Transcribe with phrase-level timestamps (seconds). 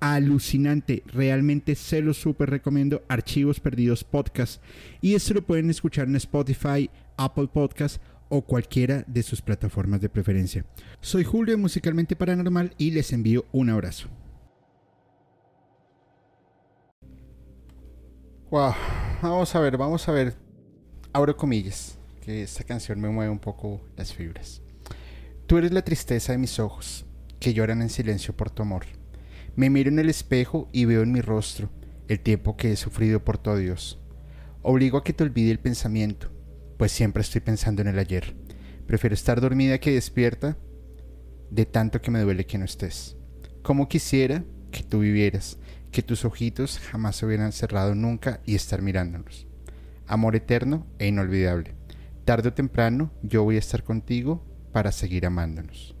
[0.00, 1.02] alucinante.
[1.06, 3.02] Realmente se lo súper recomiendo.
[3.08, 4.62] Archivos Perdidos Podcast.
[5.00, 10.08] Y esto lo pueden escuchar en Spotify, Apple Podcast o cualquiera de sus plataformas de
[10.08, 10.64] preferencia.
[11.00, 14.08] Soy Julio Musicalmente Paranormal y les envío un abrazo.
[18.50, 18.74] Wow,
[19.22, 20.34] vamos a ver, vamos a ver.
[21.12, 24.62] Abro comillas, que esta canción me mueve un poco las fibras.
[25.46, 27.06] Tú eres la tristeza de mis ojos,
[27.40, 28.84] que lloran en silencio por tu amor.
[29.56, 31.70] Me miro en el espejo y veo en mi rostro
[32.08, 33.98] el tiempo que he sufrido por todo Dios.
[34.60, 36.30] Obligo a que te olvide el pensamiento,
[36.76, 38.36] pues siempre estoy pensando en el ayer.
[38.86, 40.58] Prefiero estar dormida que despierta,
[41.50, 43.16] de tanto que me duele que no estés.
[43.62, 45.58] Como quisiera que tú vivieras,
[45.90, 49.46] que tus ojitos jamás se hubieran cerrado nunca y estar mirándonos.
[50.06, 51.72] Amor eterno e inolvidable.
[52.26, 55.96] Tarde o temprano yo voy a estar contigo para seguir amándonos.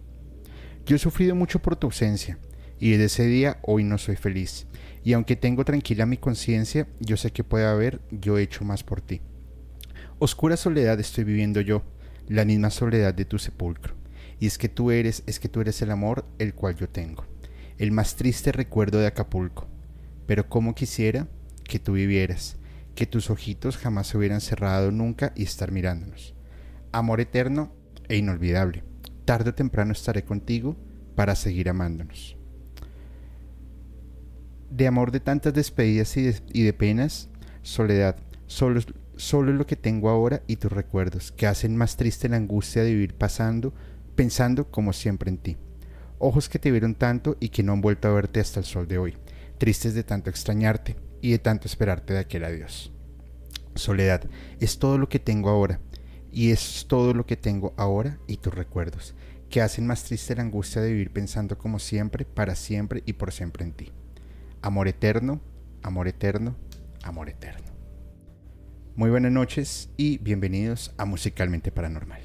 [0.84, 2.38] Yo he sufrido mucho por tu ausencia,
[2.78, 4.66] y desde ese día hoy no soy feliz.
[5.02, 9.00] Y aunque tengo tranquila mi conciencia, yo sé que puede haber yo hecho más por
[9.00, 9.20] ti.
[10.18, 11.84] Oscura soledad estoy viviendo yo,
[12.28, 13.94] la misma soledad de tu sepulcro.
[14.40, 17.24] Y es que tú eres, es que tú eres el amor el cual yo tengo,
[17.78, 19.68] el más triste recuerdo de Acapulco.
[20.26, 21.28] Pero como quisiera
[21.64, 22.56] que tú vivieras,
[22.94, 26.34] que tus ojitos jamás se hubieran cerrado nunca y estar mirándonos.
[26.92, 27.72] Amor eterno
[28.08, 28.82] e inolvidable.
[29.24, 30.76] Tarde o temprano estaré contigo
[31.14, 32.35] para seguir amándonos
[34.76, 37.30] de amor de tantas despedidas y de, penas,
[37.62, 38.82] soledad, solo,
[39.16, 42.82] solo es lo que tengo ahora y tus recuerdos, que hacen más triste la angustia
[42.84, 43.72] de vivir pasando,
[44.16, 45.56] pensando como siempre en ti.
[46.18, 48.86] Ojos que te vieron tanto y que no han vuelto a verte hasta el sol
[48.86, 49.16] de hoy,
[49.56, 52.92] tristes de tanto extrañarte y de tanto esperarte de aquel adiós.
[53.76, 54.24] Soledad,
[54.60, 55.80] es todo lo que tengo ahora,
[56.30, 59.14] y es todo lo que tengo ahora y tus recuerdos,
[59.48, 63.32] que hacen más triste la angustia de vivir pensando como siempre, para siempre y por
[63.32, 63.92] siempre en ti.
[64.66, 65.40] Amor eterno,
[65.84, 66.56] amor eterno,
[67.04, 67.68] amor eterno.
[68.96, 72.20] Muy buenas noches y bienvenidos a Musicalmente Paranormal.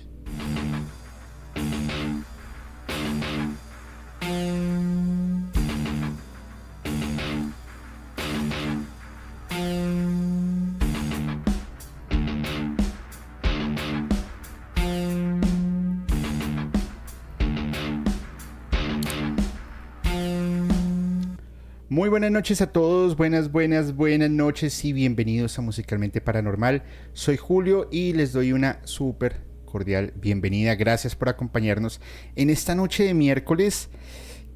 [22.11, 26.83] Buenas noches a todos, buenas, buenas, buenas noches y bienvenidos a Musicalmente Paranormal.
[27.13, 30.75] Soy Julio y les doy una súper cordial bienvenida.
[30.75, 32.01] Gracias por acompañarnos
[32.35, 33.87] en esta noche de miércoles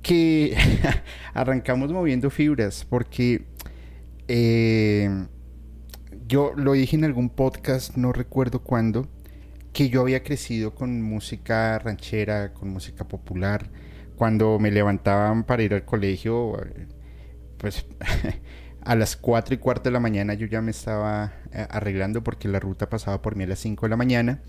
[0.02, 0.58] que
[1.34, 3.46] arrancamos moviendo fibras porque
[4.28, 5.10] eh,
[6.28, 9.08] yo lo dije en algún podcast, no recuerdo cuándo,
[9.72, 13.70] que yo había crecido con música ranchera, con música popular.
[14.18, 16.58] Cuando me levantaban para ir al colegio,
[17.66, 17.84] pues
[18.81, 22.48] a las 4 y cuarto de la mañana yo ya me estaba eh, arreglando porque
[22.48, 24.44] la ruta pasaba por mí a las 5 de la mañana.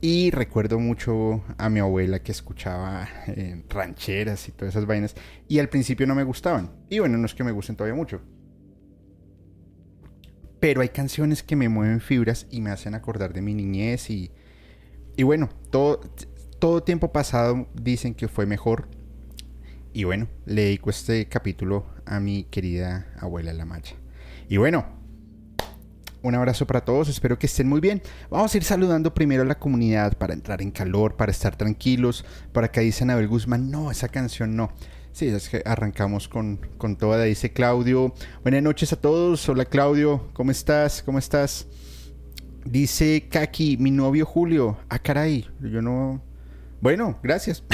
[0.00, 5.14] Y recuerdo mucho a mi abuela que escuchaba eh, rancheras y todas esas vainas.
[5.46, 6.72] Y al principio no me gustaban.
[6.88, 8.22] Y bueno, no es que me gusten todavía mucho.
[10.58, 14.10] Pero hay canciones que me mueven fibras y me hacen acordar de mi niñez.
[14.10, 14.32] Y,
[15.16, 16.00] y bueno, todo,
[16.58, 18.88] todo tiempo pasado dicen que fue mejor.
[19.92, 23.94] Y bueno, le dedico este capítulo a mi querida abuela La Maya.
[24.48, 24.86] Y bueno,
[26.22, 28.02] un abrazo para todos, espero que estén muy bien.
[28.30, 32.24] Vamos a ir saludando primero a la comunidad para entrar en calor, para estar tranquilos.
[32.52, 34.72] Para acá dice Anabel Guzmán, no, esa canción no.
[35.12, 38.14] Sí, es que arrancamos con, con toda, dice Claudio.
[38.42, 41.02] Buenas noches a todos, hola Claudio, ¿cómo estás?
[41.02, 41.66] ¿Cómo estás?
[42.64, 44.76] Dice Kaki, mi novio Julio.
[44.88, 46.22] Ah, caray, yo no,
[46.80, 47.64] bueno, gracias.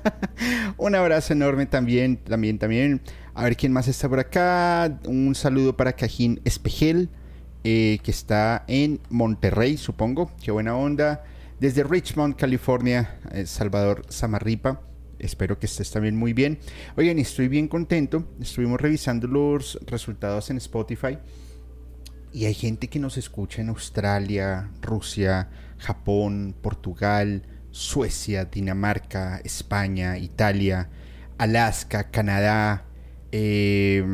[0.76, 3.02] Un abrazo enorme también, también, también.
[3.34, 4.98] A ver quién más está por acá.
[5.04, 7.10] Un saludo para Cajín Espejel,
[7.64, 10.30] eh, que está en Monterrey, supongo.
[10.42, 11.24] Qué buena onda.
[11.60, 14.80] Desde Richmond, California, eh, Salvador Samarripa.
[15.18, 16.58] Espero que estés también muy bien.
[16.96, 18.26] Oigan, estoy bien contento.
[18.40, 21.18] Estuvimos revisando los resultados en Spotify.
[22.32, 30.90] Y hay gente que nos escucha en Australia, Rusia, Japón, Portugal, Suecia, Dinamarca, España, Italia,
[31.38, 32.84] Alaska, Canadá,
[33.32, 34.04] eh,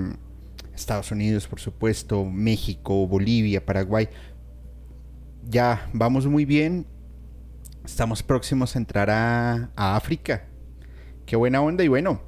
[0.74, 4.08] Estados Unidos, por supuesto, México, Bolivia, Paraguay.
[5.48, 6.86] Ya vamos muy bien.
[7.84, 10.44] Estamos próximos a entrar a, África.
[11.24, 12.20] Qué buena onda y bueno,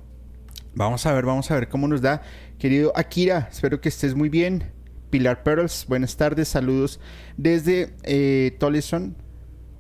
[0.75, 2.23] vamos a ver, vamos a ver cómo nos da.
[2.59, 4.73] Querido Akira, espero que estés muy bien.
[5.11, 7.01] Pilar Pearls, buenas tardes, saludos
[7.37, 8.57] desde eh.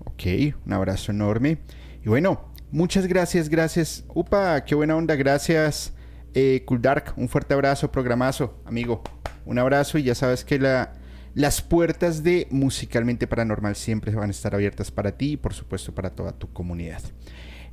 [0.08, 0.22] Ok,
[0.64, 1.58] un abrazo enorme.
[2.02, 4.04] Y bueno, muchas gracias, gracias.
[4.14, 5.92] Upa, qué buena onda, gracias.
[6.32, 9.02] Eh, cool Dark, un fuerte abrazo, programazo, amigo.
[9.44, 10.94] Un abrazo y ya sabes que la,
[11.34, 15.94] las puertas de Musicalmente Paranormal siempre van a estar abiertas para ti y por supuesto
[15.94, 17.02] para toda tu comunidad.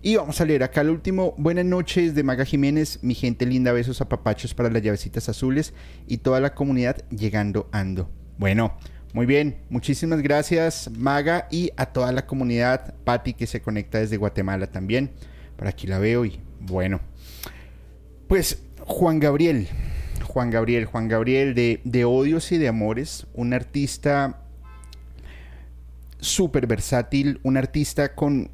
[0.01, 1.35] Y vamos a leer acá el último.
[1.37, 5.73] Buenas noches de Maga Jiménez, mi gente linda, besos a papachos para las llavecitas azules
[6.05, 8.09] y toda la comunidad llegando ando.
[8.37, 8.77] Bueno,
[9.15, 14.17] muy bien, muchísimas gracias Maga y a toda la comunidad, Patti que se conecta desde
[14.17, 15.09] Guatemala también.
[15.55, 16.99] Por aquí la veo y bueno.
[18.27, 19.69] Pues Juan Gabriel,
[20.27, 24.41] Juan Gabriel, Juan Gabriel de, de Odios y de Amores, un artista
[26.19, 28.51] súper versátil, un artista con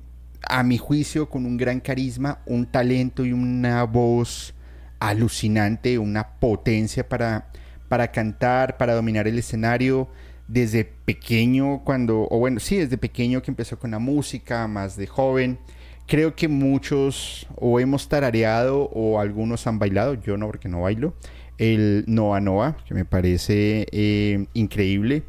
[0.47, 4.53] a mi juicio, con un gran carisma, un talento y una voz
[4.99, 7.47] alucinante, una potencia para,
[7.89, 10.07] para cantar, para dominar el escenario.
[10.51, 15.07] Desde pequeño, cuando, o bueno, sí, desde pequeño que empezó con la música, más de
[15.07, 15.59] joven.
[16.07, 21.13] Creo que muchos o hemos tarareado o algunos han bailado, yo no porque no bailo,
[21.57, 25.23] el Noa Noa, que me parece eh, increíble.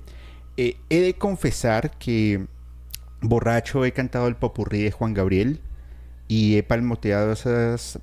[0.56, 2.46] Eh, he de confesar que
[3.20, 5.60] borracho he cantado el popurrí de Juan Gabriel
[6.28, 7.98] y he palmoteado esas,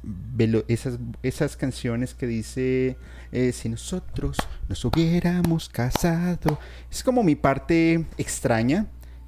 [0.67, 2.97] esas, esas canciones que dice
[3.31, 4.37] eh, si nosotros
[4.67, 6.59] nos hubiéramos casado.
[6.91, 8.87] Es como mi parte extraña.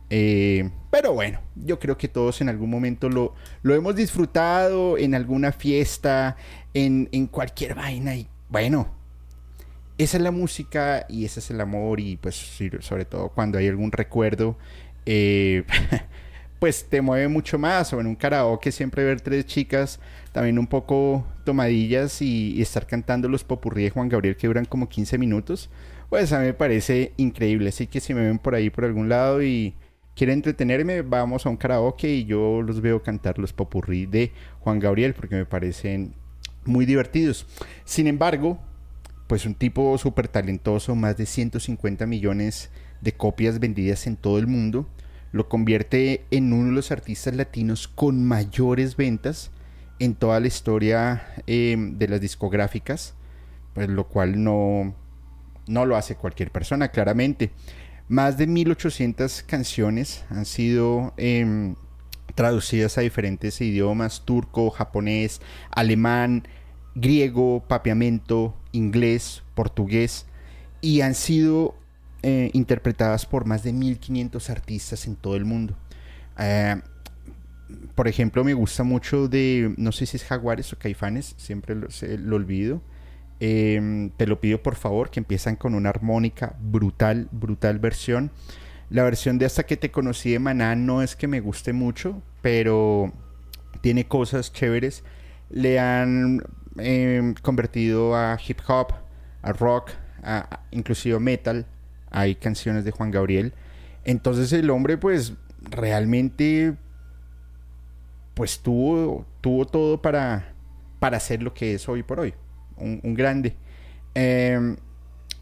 [0.10, 3.34] Eh, pero bueno, yo creo que todos en algún momento lo,
[3.64, 6.36] lo hemos disfrutado en alguna fiesta,
[6.74, 8.16] en, en cualquier vaina.
[8.16, 8.90] Y bueno,
[9.98, 12.36] esa es la música y ese es el amor y pues
[12.82, 14.58] sobre todo cuando hay algún recuerdo
[15.06, 15.64] eh,
[16.62, 17.92] pues te mueve mucho más.
[17.92, 20.00] O en un karaoke siempre ver tres chicas
[20.32, 24.88] también un poco tomadillas y, estar cantando los popurrí de Juan Gabriel que duran como
[24.88, 25.72] 15 minutos.
[26.10, 27.70] Pues a mí me parece increíble.
[27.70, 29.74] Así que si me ven por ahí por algún lado y
[30.16, 34.78] quieren entretenerme, vamos a un karaoke y yo los veo cantar los popurrí de Juan
[34.78, 36.14] Gabriel porque me parecen
[36.64, 37.48] muy divertidos.
[37.86, 38.60] Sin embargo,
[39.26, 42.70] pues un tipo súper talentoso, más de 150 millones
[43.02, 44.88] de copias vendidas en todo el mundo,
[45.32, 49.52] lo convierte en uno de los artistas latinos con mayores ventas
[50.00, 53.14] en toda la historia em, de las discográficas,
[53.74, 54.96] pues lo cual no,
[55.68, 57.52] no lo hace cualquier persona, claramente.
[58.08, 61.76] Más de 1800 canciones han sido em,
[62.36, 65.40] traducidas a diferentes idiomas, turco, japonés,
[65.70, 66.48] alemán,
[66.96, 70.26] griego, papiamento, inglés, portugués,
[70.82, 71.76] y han sido
[72.24, 75.76] eh, interpretadas por más de 1500 artistas en todo el mundo.
[76.38, 76.80] Eh,
[77.96, 82.36] por ejemplo, me gusta mucho de, no sé si es Jaguares o Caifanes, siempre lo,
[82.36, 82.82] olvido.
[83.40, 88.30] Em, te lo pido por favor, que empiezan con una armónica brutal, brutal versión.
[88.92, 92.22] La versión de Hasta que te conocí de Maná no es que me guste mucho,
[92.42, 93.14] pero
[93.82, 95.04] tiene cosas chéveres.
[95.50, 96.44] Le han
[96.78, 98.94] em, convertido a hip hop,
[99.42, 99.92] a rock,
[100.24, 101.66] a, inclusive metal
[102.12, 103.54] hay canciones de Juan Gabriel.
[104.04, 106.76] Entonces el hombre pues realmente
[108.34, 110.54] pues tuvo, tuvo todo para,
[111.00, 112.34] para ser lo que es hoy por hoy,
[112.78, 113.56] un, grande.
[114.14, 114.78] Em,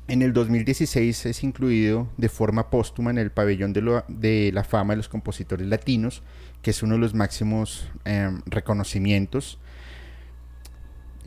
[0.07, 4.93] en el 2016 es incluido de forma póstuma en el pabellón de, de, la fama
[4.93, 6.23] de los compositores latinos,
[6.61, 9.59] que es uno de los máximos em, reconocimientos.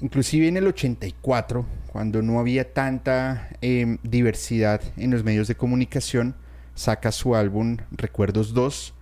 [0.03, 6.35] Inclusive en el 84, cuando no había tanta em, diversidad en los medios de comunicación,
[6.75, 8.95] saca su álbum Recuerdos 2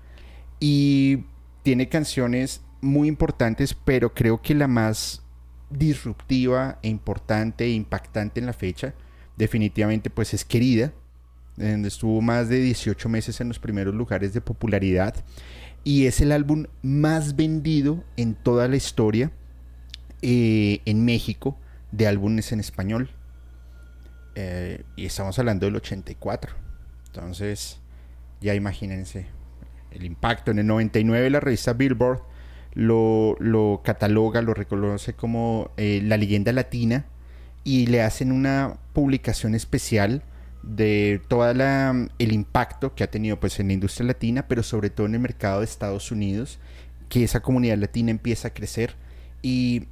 [0.60, 1.24] y
[1.62, 5.22] tiene canciones muy importantes, pero creo que la más
[5.70, 8.92] disruptiva e importante e impactante en la fecha,
[9.38, 10.92] definitivamente pues es Querida,
[11.56, 15.14] donde estuvo más de 18 meses en los primeros lugares de popularidad
[15.82, 19.32] y es el álbum más vendido en toda la historia
[20.22, 21.58] eh, en México
[21.92, 23.10] de álbumes en español.
[24.34, 26.54] Eh, y estamos hablando del 84.
[27.06, 27.80] Entonces,
[28.40, 29.26] ya imagínense
[29.90, 30.50] el impacto.
[30.50, 32.22] En el 99 la revista Billboard
[32.74, 37.06] lo, lo cataloga, lo reconoce como eh, la leyenda latina
[37.64, 40.22] y le hacen una publicación especial
[40.62, 45.06] de todo el impacto que ha tenido pues en la industria latina, pero sobre todo
[45.06, 46.58] en el mercado de Estados Unidos,
[47.08, 48.94] que esa comunidad latina empieza a crecer
[49.42, 49.86] y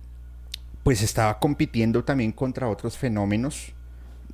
[0.83, 3.75] pues estaba compitiendo también contra otros fenómenos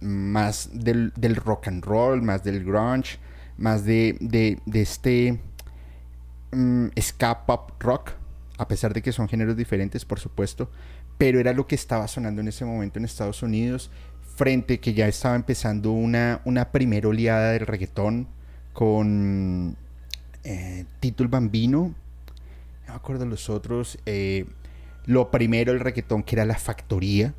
[0.00, 3.18] más del, rock and roll, más del grunge,
[3.56, 5.40] más de, de, este
[6.52, 8.10] um, ska pop rock,
[8.58, 10.70] a pesar de que son géneros diferentes, por supuesto,
[11.18, 13.90] pero era lo que estaba sonando en ese momento en Estados Unidos,
[14.36, 18.26] frente que ya estaba empezando una, una primera oleada del reggaetón
[18.72, 19.76] con
[20.42, 21.94] eh, Tito Bambino,
[22.86, 24.46] no me acuerdo los otros, eh,
[25.06, 27.34] lo primero el reggaetón que era La Factoría,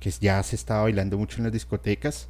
[0.00, 2.28] que ya se estaba bailando mucho en las discotecas,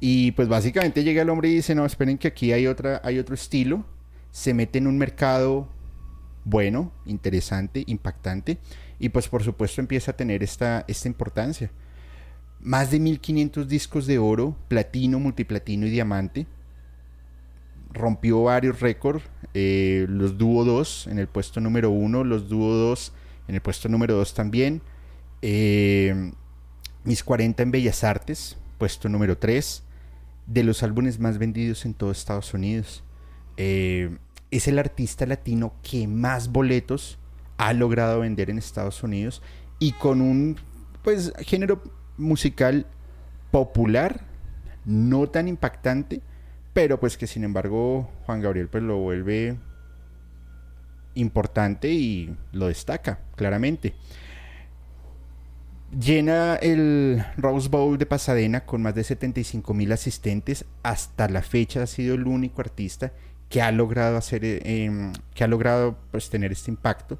[0.00, 3.18] y pues básicamente llega el hombre y dice, no, esperen que aquí hay, otra, hay
[3.18, 3.84] otro estilo,
[4.30, 5.68] se mete en un mercado
[6.44, 8.58] bueno, interesante, impactante,
[8.98, 11.70] y pues por supuesto empieza a tener esta, esta importancia.
[12.60, 16.46] Más de 1500 discos de oro, platino, multiplatino y diamante.
[17.92, 19.24] Rompió varios récords.
[19.54, 23.12] Eh, los Duo 2 en el puesto número 1, los Duo 2
[23.50, 24.80] en el puesto número 2 también.
[25.42, 26.32] Eh,
[27.02, 29.82] mis 40 en Bellas Artes, puesto número 3.
[30.46, 33.02] De los álbumes más vendidos en todo Estados Unidos.
[33.56, 34.16] Eh,
[34.52, 37.18] es el artista latino que más boletos
[37.56, 39.42] ha logrado vender en Estados Unidos
[39.80, 40.56] y con un
[41.02, 41.82] pues género
[42.16, 42.86] musical
[43.50, 44.26] popular,
[44.84, 46.20] no tan impactante,
[46.72, 49.56] pero pues que sin embargo Juan Gabriel pues lo vuelve
[51.20, 53.94] importante y lo destaca claramente.
[55.98, 60.64] Llena el Rose Bowl de Pasadena con más de 75 mil asistentes.
[60.82, 63.12] Hasta la fecha ha sido el único artista
[63.48, 67.18] que ha logrado hacer, em, que ha logrado pues tener este impacto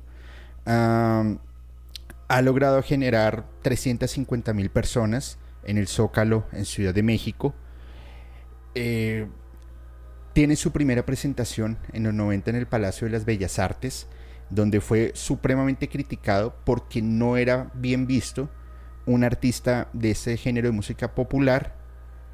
[2.30, 7.54] ha logrado generar 350 mil personas en el Zócalo en Ciudad de México.
[8.76, 9.26] Eh,
[10.32, 14.06] tiene su primera presentación en los 90 en el Palacio de las Bellas Artes,
[14.48, 18.48] donde fue supremamente criticado porque no era bien visto
[19.06, 21.74] un artista de ese género de música popular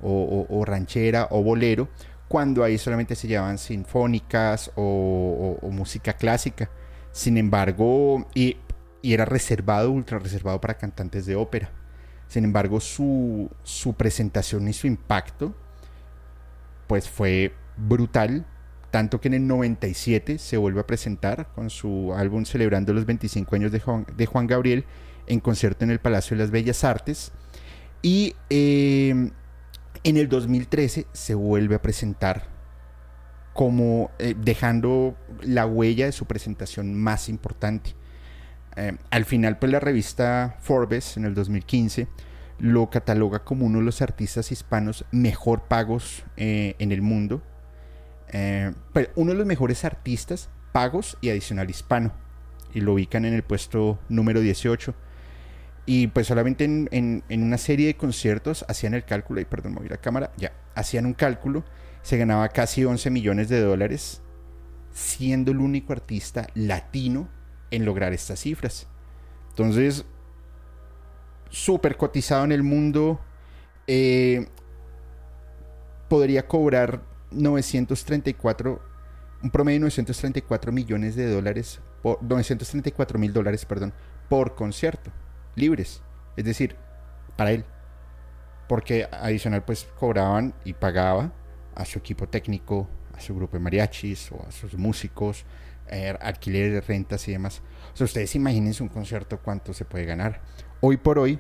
[0.02, 1.88] o, ranchera o bolero,
[2.28, 6.70] cuando ahí solamente se llevaban sinfónicas o, música clásica.
[7.12, 8.58] Sin embargo, y,
[9.02, 11.70] era reservado, ultra reservado para cantantes de ópera.
[12.28, 13.48] Sin embargo, su,
[13.96, 15.54] presentación y su impacto,
[16.86, 18.46] pues fue brutal.
[18.90, 23.54] Tanto que en el 97 se vuelve a presentar con su álbum celebrando los 25
[23.54, 23.80] años de
[24.26, 24.84] Juan, Gabriel
[25.26, 27.32] en concierto en el Palacio de las Bellas Artes.
[28.00, 29.32] Y em,
[30.04, 32.44] en el 2013 se vuelve a presentar
[33.52, 37.94] como eh, dejando la huella de su presentación más importante.
[38.76, 42.06] Eh, al final, pues la revista Forbes en el 2015
[42.58, 47.42] lo cataloga como uno de los artistas hispanos mejor pagos eh, en el mundo.
[48.92, 52.12] Pues, uno de los mejores artistas pagos y adicional hispano.
[52.74, 54.94] Y lo ubican en el puesto número 18.
[55.86, 59.88] Y pues solamente en, en una serie de conciertos hacían el cálculo, y perdón, moví
[59.88, 61.64] la cámara, ya, hacían un cálculo
[62.06, 64.22] se ganaba casi 11 millones de dólares,
[64.92, 67.28] siendo el único artista latino
[67.72, 68.86] en lograr estas cifras.
[69.48, 70.04] Entonces,
[71.50, 73.18] súper cotizado en el mundo,
[73.88, 74.46] eh,
[76.08, 78.80] podría cobrar 934,
[79.42, 83.92] un promedio de 934 millones de dólares, por, 934 mil dólares, perdón,
[84.28, 85.10] por concierto,
[85.54, 86.02] libres.
[86.36, 86.76] Es decir,
[87.36, 87.64] para él.
[88.68, 91.32] Porque adicional pues cobraban y pagaba
[91.74, 95.44] a su equipo técnico, a su grupo de mariachis o a sus músicos,
[95.88, 97.62] eh, alquileres, rentas y demás.
[97.94, 100.40] O sea, ustedes imagínense un concierto cuánto se puede ganar.
[100.80, 101.38] Hoy por hoy,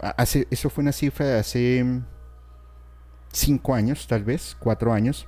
[0.00, 1.84] hace, eso fue una cifra de hace
[3.32, 5.26] cinco años, tal vez, cuatro años.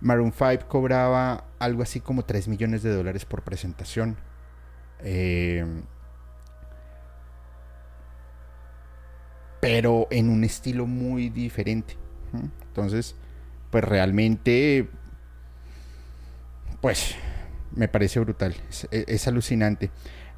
[0.00, 4.16] Maroon 5 cobraba algo así como 3 millones de dólares por presentación.
[5.00, 5.64] Eh,
[9.60, 11.96] pero en un estilo muy diferente.
[12.68, 13.16] Entonces,
[13.70, 14.88] pues realmente,
[16.80, 17.16] pues
[17.74, 18.54] me parece brutal,
[18.90, 19.90] es, alucinante.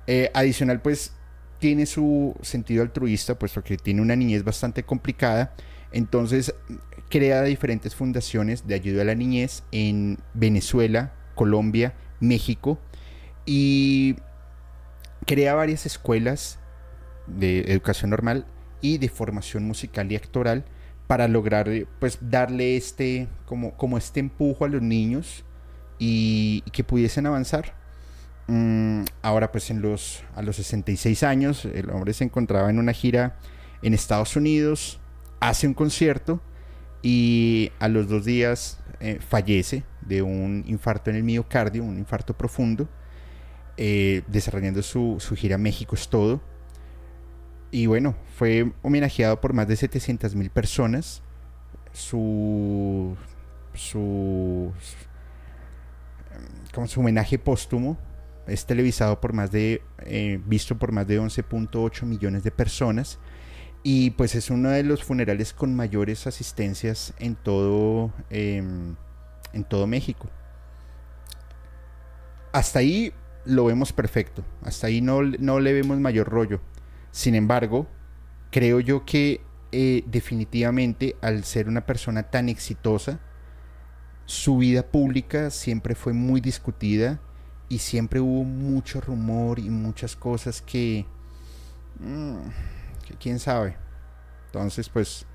[0.06, 1.12] Eh, adicional, pues
[1.58, 5.54] tiene su sentido altruista, puesto que tiene una niñez bastante complicada.
[5.92, 6.54] Entonces,
[7.10, 12.78] crea diferentes fundaciones de ayuda a la niñez en Venezuela, Colombia, México
[13.44, 14.16] y
[15.26, 16.58] crea varias escuelas
[17.26, 18.46] de educación normal
[18.80, 20.64] y de formación musical y actoral
[21.06, 25.44] para lograr pues darle este como, como este empujo a los niños
[25.98, 27.74] y, que pudiesen avanzar.
[28.46, 32.92] Mm, ahora pues en los, a los 66 años el hombre se encontraba en una
[32.92, 33.36] gira
[33.82, 35.00] en Estados Unidos,
[35.40, 36.40] hace un concierto
[37.02, 42.36] y a los dos días eh, fallece de un infarto en el miocardio, un infarto
[42.36, 42.88] profundo,
[43.76, 46.40] eh, desarrollando su, su gira México es todo.
[47.70, 51.22] Y bueno, fue homenajeado por más de 700 mil personas.
[51.92, 53.16] Su,
[53.74, 54.72] su,
[56.74, 57.96] como su homenaje póstumo
[58.46, 63.18] es televisado por más de, eh, visto por más de 11.8 millones de personas
[63.82, 68.96] y pues es uno de los funerales con mayores asistencias en todo, em,
[69.52, 70.28] en todo México.
[72.52, 73.12] Hasta ahí
[73.44, 76.60] lo vemos perfecto, hasta ahí no, no le vemos mayor rollo.
[77.10, 77.86] Sin embargo,
[78.50, 79.40] creo yo que
[79.72, 83.20] eh, definitivamente al ser una persona tan exitosa,
[84.26, 87.20] su vida pública siempre fue muy discutida
[87.68, 91.06] y siempre hubo mucho rumor y muchas cosas que,
[92.00, 92.79] mm, que
[93.18, 93.76] quién sabe.
[94.46, 95.26] Entonces, pues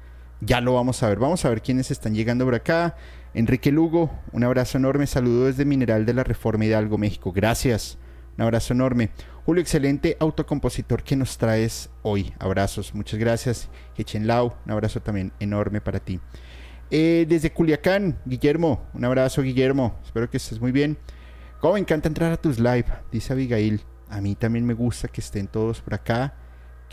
[0.42, 1.20] ya lo vamos a ver.
[1.20, 2.96] Vamos a ver quiénes están llegando por acá.
[3.34, 5.08] Enrique Lugo, un abrazo enorme.
[5.08, 7.32] Saludo desde Mineral de la Reforma Hidalgo, México.
[7.32, 7.98] Gracias.
[8.38, 9.12] Un abrazo enorme.
[9.46, 12.34] Julio, excelente autocompositor que nos traes hoy.
[12.40, 13.70] Abrazos, muchas gracias.
[14.22, 16.20] Lau, un abrazo también enorme para ti.
[16.92, 20.00] Eh, desde Culiacán, Guillermo, un abrazo, Guillermo.
[20.04, 20.98] Espero que estés muy bien.
[21.60, 23.82] Cómo me encanta entrar a tus live, dice Abigail.
[24.10, 26.36] A mí también me gusta que estén todos por acá,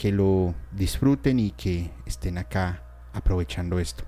[0.02, 2.82] que lo disfruten y que estén acá
[3.12, 4.02] aprovechando esto.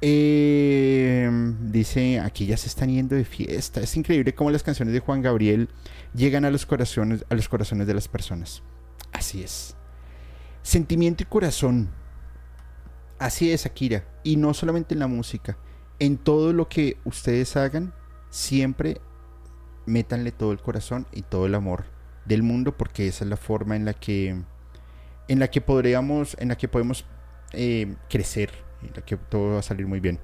[0.00, 3.80] Eh, dice, aquí ya se están yendo de fiesta.
[3.80, 5.68] Es increíble cómo las canciones de Juan Gabriel
[6.12, 8.64] llegan a los corazones, a los corazones de las personas.
[9.12, 9.76] Así es.
[10.62, 11.88] Sentimiento y corazón.
[13.20, 14.04] Así es, Akira.
[14.24, 15.56] Y no solamente en la música.
[16.00, 17.94] En todo lo que ustedes hagan,
[18.28, 19.00] siempre
[19.86, 21.84] métanle todo el corazón y todo el amor
[22.24, 24.42] del mundo, porque esa es la forma en la que,
[25.28, 27.04] en la que podríamos, en la que podemos
[27.52, 28.50] eh, crecer
[29.06, 30.18] que todo va a salir muy bien.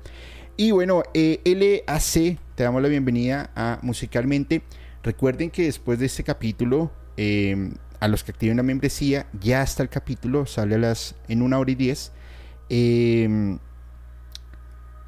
[0.57, 4.63] Y bueno, eh, LAC, te damos la bienvenida a Musicalmente.
[5.03, 9.85] Recuerden que después de este capítulo, em, a los que activen la membresía, ya está
[9.85, 12.13] el capítulo, sale a las en una hora y diez.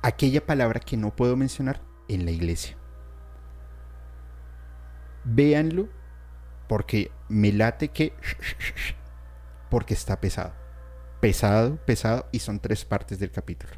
[0.02, 2.76] Aquella palabra que no puedo mencionar en la iglesia.
[5.24, 5.88] Véanlo
[6.68, 8.12] porque me late que
[9.70, 10.52] porque está pesado
[11.20, 13.72] pesado, pesado, y son tres partes del capítulo.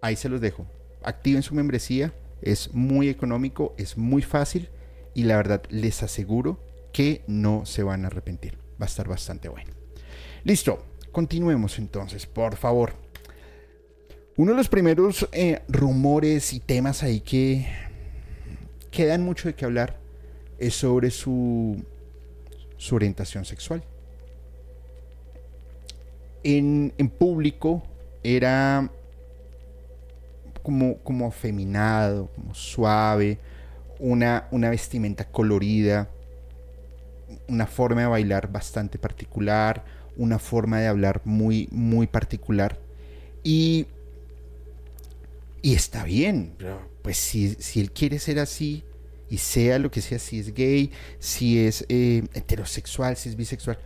[0.00, 0.66] Ahí se los dejo.
[1.02, 4.68] Activen su membresía, es muy económico, es muy fácil
[5.14, 6.60] y la verdad les aseguro
[6.92, 8.58] que no se van a arrepentir.
[8.80, 9.72] Va a estar bastante bueno.
[10.44, 12.92] Listo, continuemos entonces, por favor.
[14.36, 17.66] Uno de los primeros eh, rumores y temas ahí que,
[18.90, 19.98] quedan mucho de qué hablar
[20.58, 21.82] es sobre su,
[22.76, 23.82] su orientación sexual
[26.46, 27.82] en, público
[28.22, 28.88] era
[30.62, 33.38] como, como afeminado, como suave,
[33.98, 36.08] una, una vestimenta colorida,
[37.48, 39.84] una forma de bailar bastante particular,
[40.16, 42.78] una forma de hablar muy, muy particular.
[43.42, 43.86] Y,
[45.62, 46.54] y está bien,
[47.02, 48.84] pues si, si, él quiere ser así,
[49.28, 53.78] y sea lo que sea, si es gay, si es eh, heterosexual, si es bisexual,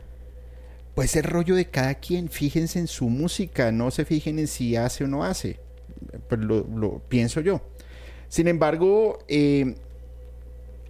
[0.94, 2.28] pues el rollo de cada quien.
[2.28, 5.58] Fíjense en su música, no se fijen en si hace o no hace.
[6.28, 7.60] Pues lo, pienso yo.
[8.28, 9.74] Sin embargo, eh,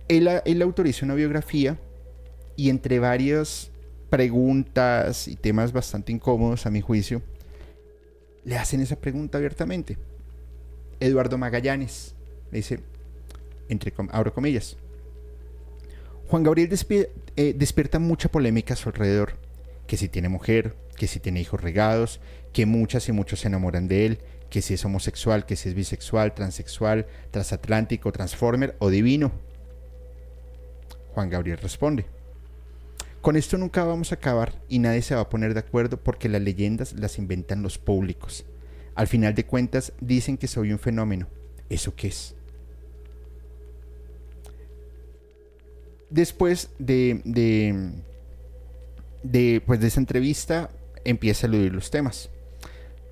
[0.09, 1.79] él, él autoriza una biografía
[2.57, 3.71] y entre varias
[4.11, 7.23] preguntas y temas bastante incómodos a mi juicio,
[8.45, 9.97] le hacen esa pregunta abiertamente.
[10.99, 12.15] Eduardo Magallanes
[12.51, 12.81] le dice,
[13.69, 14.77] entre abro comillas,
[16.29, 16.69] Juan Gabriel
[17.37, 19.50] eh, despierta mucha polémica a su alrededor
[19.91, 22.21] que si tiene mujer, que si tiene hijos regados,
[22.53, 25.75] que muchas y muchos se enamoran de él, que si es homosexual, que si es
[25.75, 29.33] bisexual, transexual, transatlántico, transformer o divino.
[31.13, 32.07] Juan Gabriel responde,
[33.21, 36.29] con esto nunca vamos a acabar y nadie se va a poner de acuerdo porque
[36.29, 38.45] las leyendas las inventan los públicos.
[38.95, 41.27] Al final de cuentas dicen que soy un fenómeno.
[41.69, 42.37] ¿Eso qué es?
[46.11, 48.05] Después de, de
[49.23, 50.71] de, pues, de esa entrevista
[51.05, 52.31] empieza a eludir los temas.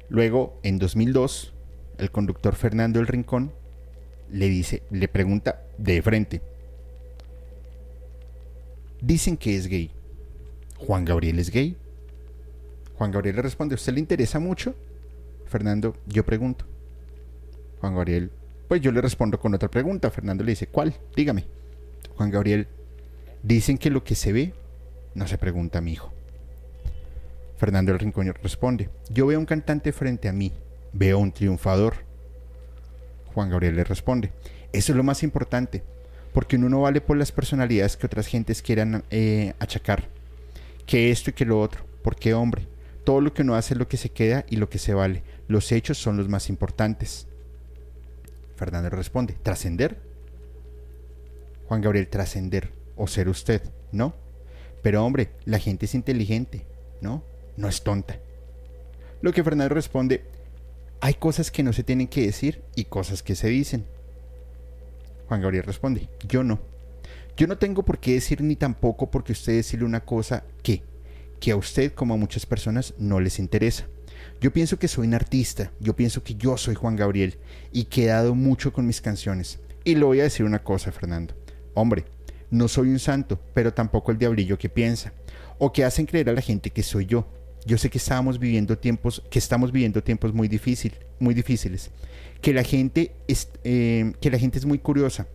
[0.08, 1.52] Luego, en 2002,
[1.98, 3.52] el conductor Fernando El Rincón
[4.30, 6.42] le dice, le pregunta de frente.
[9.00, 9.90] Dicen que es gay.
[10.76, 11.76] ¿Juan Gabriel es gay?
[12.96, 14.74] Juan Gabriel le responde, ¿a usted le interesa mucho?
[15.46, 16.64] Fernando, yo pregunto.
[17.80, 18.30] Juan Gabriel,
[18.66, 20.10] pues yo le respondo con otra pregunta.
[20.10, 20.94] Fernando le dice, ¿cuál?
[21.14, 21.46] Dígame.
[22.16, 22.66] Juan Gabriel,
[23.42, 24.54] dicen que lo que se ve
[25.14, 26.12] no se pregunta mi hijo.
[27.56, 30.52] Fernando el Rincón responde, yo veo un cantante frente a mí,
[30.92, 31.94] veo un triunfador.
[33.34, 34.32] Juan Gabriel le responde,
[34.72, 35.82] eso es lo más importante,
[36.32, 40.08] porque uno no vale por las personalidades que otras gentes quieran eh, achacar,
[40.86, 42.68] que esto y que lo otro, porque hombre,
[43.04, 45.22] todo lo que uno hace es lo que se queda y lo que se vale.
[45.48, 47.26] Los hechos son los más importantes.
[48.54, 49.98] Fernando responde, ¿trascender?
[51.66, 54.14] Juan Gabriel, trascender o ser usted, ¿no?
[54.82, 56.64] Pero hombre, la gente es inteligente,
[57.00, 57.22] ¿no?
[57.56, 58.18] No es tonta.
[59.20, 60.22] Lo que Fernando responde,
[61.00, 63.84] hay cosas que no se tienen que decir y cosas que se dicen.
[65.28, 66.60] Juan Gabriel responde, yo no.
[67.36, 70.82] Yo no tengo por qué decir ni tampoco porque usted decirle una cosa que,
[71.40, 73.86] que a usted como a muchas personas no les interesa.
[74.40, 77.38] Yo pienso que soy un artista, yo pienso que yo soy Juan Gabriel
[77.72, 79.60] y he dado mucho con mis canciones.
[79.84, 81.34] Y le voy a decir una cosa, Fernando.
[81.74, 82.04] Hombre,
[82.50, 85.12] no soy un santo, pero tampoco el diablillo que piensa,
[85.58, 87.26] o que hacen creer a la gente que soy yo.
[87.66, 91.90] Yo sé que estábamos viviendo tiempos, que estamos viviendo tiempos muy, difícil, muy difíciles,
[92.40, 95.26] que la gente es, eh, que la gente es muy curiosa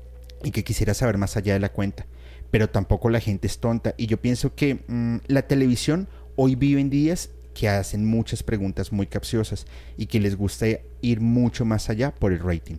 [0.44, 2.06] y que quisiera saber más allá de la cuenta,
[2.50, 6.82] pero tampoco la gente es tonta y yo pienso que mm, la televisión hoy vive
[6.82, 9.66] en días que hacen muchas preguntas muy capciosas
[9.98, 10.66] y que les gusta
[11.02, 12.78] ir mucho más allá por el rating.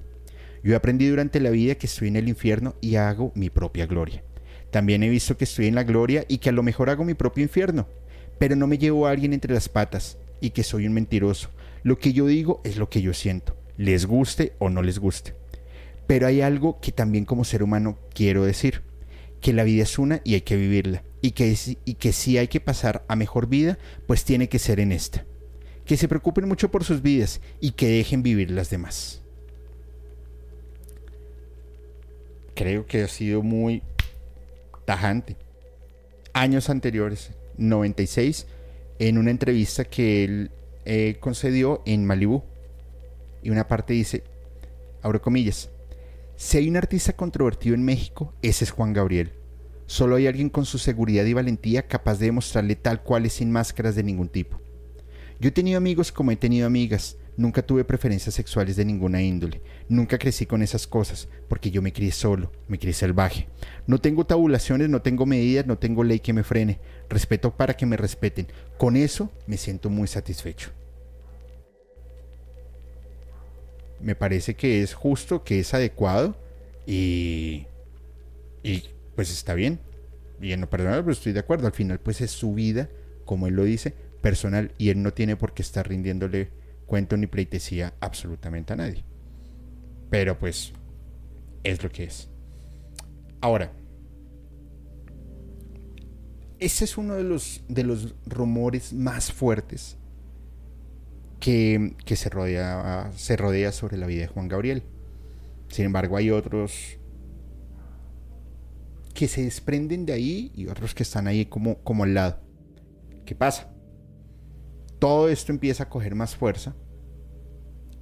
[0.65, 4.25] Yo aprendí durante la vida que estoy en el infierno y hago mi propia gloria.
[4.71, 7.13] También he visto que estoy en la gloria y que a lo mejor hago mi
[7.13, 7.87] propio infierno,
[8.39, 11.51] pero no me llevo a alguien entre las patas y que soy un mentiroso.
[11.83, 15.35] Lo que yo digo es lo que yo siento, les guste o no les guste.
[16.07, 18.81] Pero hay algo que también como ser humano quiero decir,
[19.43, 22.49] que la vida es una y hay que vivirla, y que, y que si hay
[22.49, 25.27] que pasar a mejor vida, pues tiene que ser en esta.
[25.85, 29.24] Que se preocupen mucho por sus vidas y que dejen vivir las demás.
[32.55, 33.83] Creo que ha sido muy
[34.85, 35.37] tajante.
[36.33, 38.47] Años anteriores, 96,
[38.99, 40.51] en una entrevista que él
[40.85, 42.43] eh, concedió en Malibú.
[43.43, 44.25] Y una parte dice,
[45.03, 45.71] abro comillas,
[46.37, 49.33] si hay un artista controvertido en México, ese es Juan Gabriel.
[49.87, 53.53] Solo hay alguien con su seguridad y valentía capaz de demostrarle tal cual es sin
[53.53, 54.59] máscaras de ningún tipo.
[55.41, 59.61] Yo he tenido amigos como he tenido amigas, Nunca tuve preferencias sexuales de ninguna índole.
[59.89, 63.49] Nunca crecí con esas cosas, porque yo me crié solo, me crié salvaje.
[63.87, 66.79] No tengo tabulaciones, no tengo medidas, no tengo ley que me frene.
[67.09, 68.47] Respeto para que me respeten.
[68.79, 70.71] Con eso me siento muy satisfecho.
[74.01, 76.37] Me parece que es justo, que es adecuado
[76.87, 77.67] y,
[78.63, 78.85] y
[79.17, 79.81] pues está bien.
[80.41, 81.67] Y en lo personal pues estoy de acuerdo.
[81.67, 82.89] Al final pues es su vida,
[83.25, 86.51] como él lo dice, personal y él no tiene por qué estar rindiéndole
[86.87, 89.05] cuento ni pleitesía absolutamente a nadie.
[90.11, 90.73] Pero pues
[91.63, 92.29] es lo que es.
[93.41, 93.73] Ahora,
[96.59, 99.97] ese es uno de los, de los rumores más fuertes
[101.41, 104.83] que, que se, rodea, se rodea sobre la vida de Juan Gabriel.
[105.69, 106.99] Sin embargo, hay otros
[109.13, 112.41] que se desprenden de ahí y otros que están ahí como, como al lado.
[113.27, 113.74] ¿Qué pasa?
[115.05, 116.75] Todo esto empieza a coger más fuerza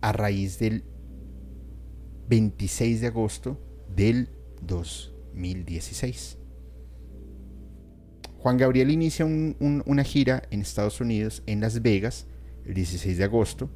[0.03, 0.85] a raíz del
[2.29, 3.61] 26 de agosto
[3.93, 4.29] del
[4.61, 6.39] 2016.
[8.39, 12.29] Juan Gabriel inicia una gira en Estados Unidos, en Las Vegas,
[12.65, 13.69] el 16 de agosto.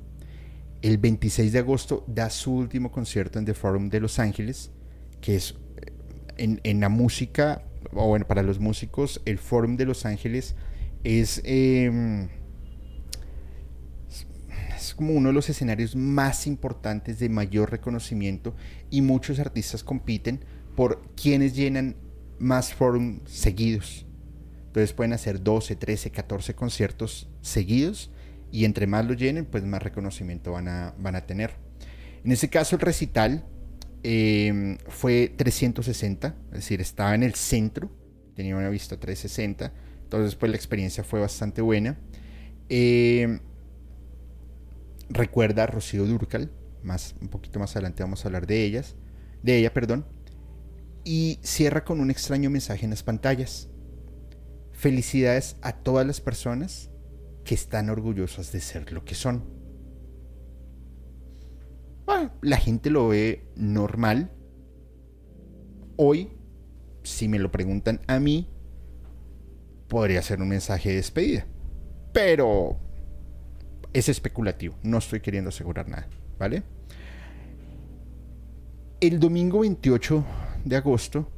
[0.80, 4.70] El 26 de agosto da su último concierto en The Forum de Los Ángeles,
[5.20, 5.56] que es
[6.36, 10.54] eh, en, la música, o bueno, para los músicos, el Forum de Los Ángeles
[11.02, 11.42] es...
[11.44, 12.28] Em,
[14.76, 18.54] es como uno de los escenarios más importantes de mayor reconocimiento
[18.90, 21.96] y muchos artistas compiten por quienes llenan
[22.38, 24.06] más forums seguidos.
[24.66, 28.10] Entonces pueden hacer 12, 13, 14 conciertos seguidos
[28.52, 31.54] y entre más lo llenen, pues más reconocimiento van a, van a tener.
[32.24, 33.44] En este caso el recital
[34.02, 37.90] em, fue 360, es decir, estaba en el centro,
[38.34, 41.98] tenía una vista 360, entonces pues la experiencia fue bastante buena.
[42.68, 43.40] Eh,
[45.08, 46.50] recuerda a Rocío Durcal,
[46.82, 48.96] más, un poquito más adelante vamos a hablar de ellas,
[49.42, 50.06] de ella, perdón,
[51.04, 53.68] y cierra con un extraño mensaje en las pantallas.
[54.72, 56.90] Felicidades a todas las personas
[57.44, 59.54] que están orgullosas de ser lo que son.
[62.42, 64.32] la gente lo ve normal.
[65.96, 66.32] Hoy,
[67.02, 68.48] si me lo preguntan a mí,
[69.88, 71.46] podría ser un mensaje de despedida.
[72.12, 72.80] Pero
[73.98, 76.06] es especulativo, no estoy queriendo asegurar nada,
[76.38, 76.62] ¿vale?
[79.00, 80.24] El domingo 28
[80.64, 81.30] de agosto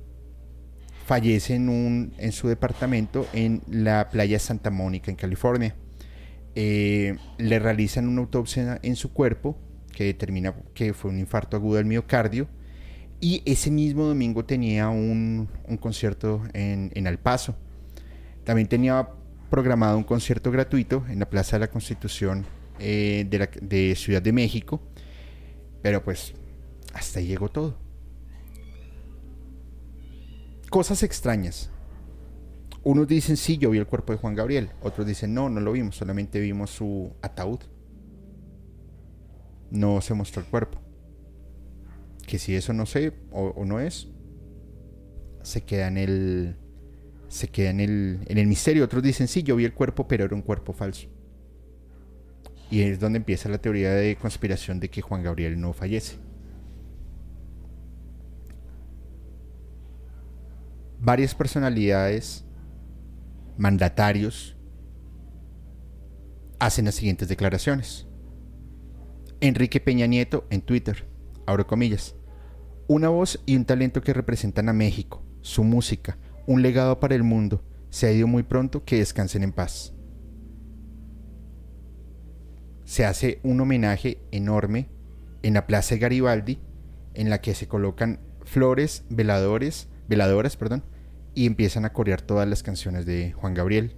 [1.06, 5.76] fallece en, un, en su departamento en la playa Santa Mónica, en California.
[6.54, 9.56] Eh, le realizan una autopsia en su cuerpo
[9.92, 12.48] que determina que fue un infarto agudo del miocardio.
[13.20, 15.48] Y ese mismo domingo tenía un,
[15.80, 17.56] concierto en, en El Paso.
[18.44, 19.08] También tenía
[19.50, 22.44] programado un concierto gratuito en la Plaza de la Constitución
[22.78, 24.80] eh, de, la, Ciudad de México,
[25.82, 26.34] pero pues
[26.94, 27.78] hasta ahí llegó todo.
[30.70, 31.70] Cosas extrañas.
[32.84, 34.70] Unos dicen sí, yo vi el cuerpo de Juan Gabriel.
[34.82, 37.60] Otros dicen no, no lo vimos, solamente vimos su ataúd.
[39.70, 40.78] No se mostró el cuerpo.
[42.26, 44.08] Que si eso no sé o, o no es,
[45.42, 46.56] se queda en el,
[47.28, 48.84] se queda en el, en el misterio.
[48.84, 51.08] Otros dicen, sí, yo vi el cuerpo, pero era un cuerpo falso.
[52.70, 56.18] Y es donde empieza la teoría de conspiración de que Juan Gabriel no fallece.
[61.00, 62.44] Varias personalidades,
[63.56, 64.56] mandatarios,
[66.58, 68.06] hacen las siguientes declaraciones.
[69.40, 71.06] Enrique Peña Nieto en Twitter,
[71.46, 72.16] abro comillas,
[72.88, 77.22] una voz y un talento que representan a México, su música, un legado para el
[77.24, 77.62] mundo.
[77.90, 79.92] Se ha ido muy pronto, que descansen en paz.
[82.84, 84.88] Se hace un homenaje enorme
[85.42, 86.58] en la Plaza Garibaldi,
[87.12, 90.84] en la que se colocan flores, veladores, veladoras, perdón,
[91.34, 93.94] y empiezan a corear todas las canciones de Juan Gabriel.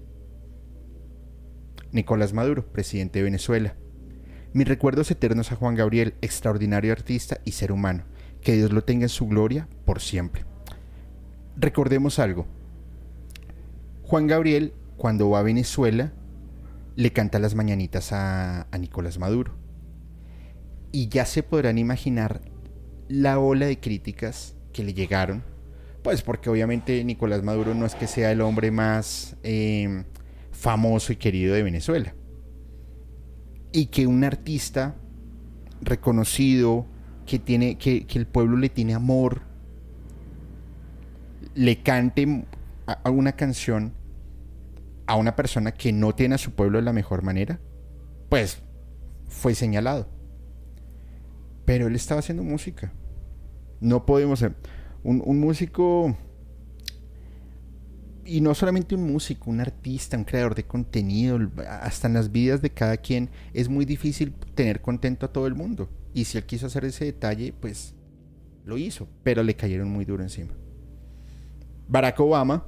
[1.92, 3.76] Nicolás Maduro, presidente de Venezuela.
[4.54, 8.06] Mis recuerdos eternos a Juan Gabriel, extraordinario artista y ser humano.
[8.40, 10.49] Que Dios lo tenga en su gloria por siempre
[11.61, 12.46] recordemos algo.
[14.03, 16.12] Juan Gabriel, cuando va a Venezuela,
[16.96, 19.55] le canta las mañanitas a, Nicolás Maduro.
[20.92, 22.40] Y ya se podrán imaginar
[23.09, 25.44] la ola de críticas que le llegaron.
[26.03, 30.05] Pues porque obviamente Nicolás Maduro no es que sea el hombre más em,
[30.51, 32.14] famoso y querido de Venezuela.
[33.73, 34.96] Y que un artista
[35.83, 36.87] reconocido,
[37.27, 39.49] que, tiene, que, que el pueblo le tiene amor,
[41.61, 42.46] le cante
[42.87, 43.92] a una canción
[45.07, 47.61] a una persona que no tiene a su pueblo de la mejor manera,
[48.31, 48.62] pues
[49.29, 50.09] fue señalado.
[51.66, 52.94] Pero él estaba haciendo música.
[53.79, 54.55] No podemos ser
[55.03, 56.16] un, un músico
[58.25, 62.62] y no solamente un músico, un artista, un creador de contenido, hasta en las vidas
[62.62, 65.90] de cada quien, es muy difícil tener contento a todo el mundo.
[66.14, 67.94] Y si él quiso hacer ese detalle, pues
[68.64, 70.55] lo hizo, pero le cayeron muy duro encima.
[71.90, 72.64] Barack Obama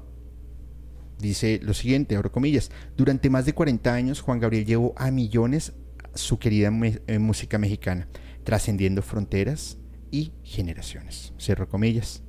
[1.18, 5.72] dice lo siguiente, abro comillas, durante más de 40 años Juan Gabriel llevó a millones
[6.14, 6.70] su querida
[7.06, 8.08] eh, música mexicana,
[8.42, 9.78] trascendiendo fronteras
[10.10, 11.32] y generaciones.
[11.40, 12.22] Cierro comillas.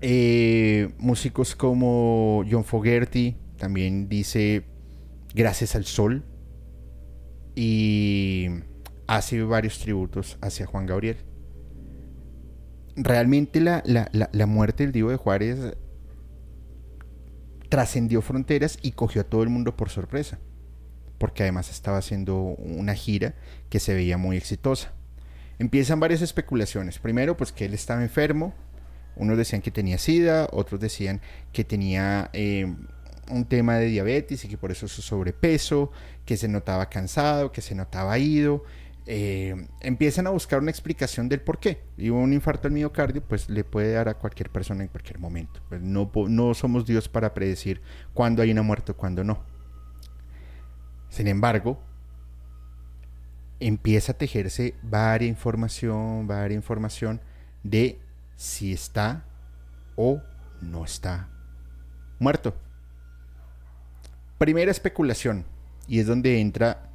[0.00, 4.64] Eh, músicos como John Fogerty también dice
[5.34, 6.24] gracias al sol
[7.54, 8.46] y
[9.06, 11.27] hace varios tributos hacia Juan Gabriel
[12.98, 15.58] realmente la, muerte del Divo de Juárez
[17.68, 20.38] trascendió fronteras y cogió a todo el mundo por sorpresa,
[21.18, 23.34] porque además estaba haciendo una gira
[23.70, 24.92] que se veía muy exitosa.
[25.58, 26.98] Empiezan varias especulaciones.
[26.98, 28.54] Primero, pues que él estaba enfermo.
[29.16, 31.20] Unos decían que tenía sida, otros decían
[31.52, 32.72] que tenía eh,
[33.30, 35.90] un tema de diabetes y que por eso su sobrepeso,
[36.24, 38.64] que se notaba cansado, que se notaba ido.
[39.10, 41.80] Eh, empiezan a buscar una explicación del por qué.
[41.96, 45.62] Y un infarto al miocardio, pues le puede dar a cualquier persona en cualquier momento.
[45.70, 47.80] Pues no, somos Dios para predecir
[48.12, 49.42] cuándo hay una muerte o cuándo no.
[51.08, 51.80] Sin embargo,
[53.60, 57.22] empieza a tejerse varia información, varia información
[57.62, 57.98] de
[58.36, 59.24] si está
[59.96, 60.20] o
[60.60, 61.30] no está
[62.18, 62.54] muerto.
[64.36, 65.46] Primera especulación,
[65.86, 66.87] y es donde entra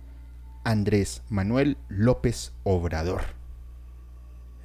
[0.63, 3.23] Andrés Manuel López Obrador,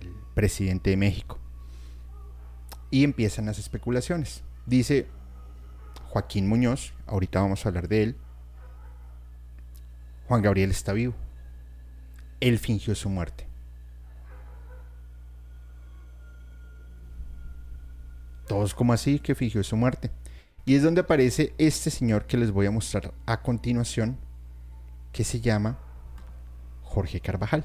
[0.00, 1.38] el presidente de México.
[2.90, 4.42] Y empiezan las especulaciones.
[4.64, 5.08] Dice
[6.08, 8.16] Joaquín Muñoz, ahorita vamos a hablar de él,
[10.28, 11.14] Juan Gabriel está vivo.
[12.40, 13.46] Él fingió su muerte.
[18.46, 20.10] Todos como así que fingió su muerte.
[20.64, 24.18] Y es donde aparece este señor que les voy a mostrar a continuación,
[25.12, 25.78] que se llama
[26.88, 27.64] Jorge Carvajal.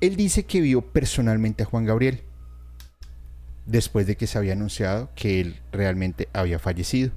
[0.00, 2.22] Él dice que vio personalmente a Juan Gabriel
[3.66, 7.12] después de que se había anunciado que él realmente había fallecido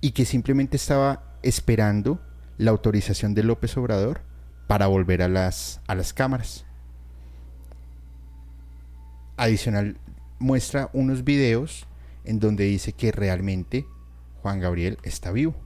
[0.00, 2.20] y que simplemente estaba esperando
[2.58, 4.20] la autorización de López Obrador
[4.66, 6.64] para volver a las, a las cámaras.
[9.36, 9.98] Adicional,
[10.38, 11.86] muestra unos videos
[12.24, 13.86] en donde dice que realmente
[14.46, 15.56] Juan Gabriel está vivo.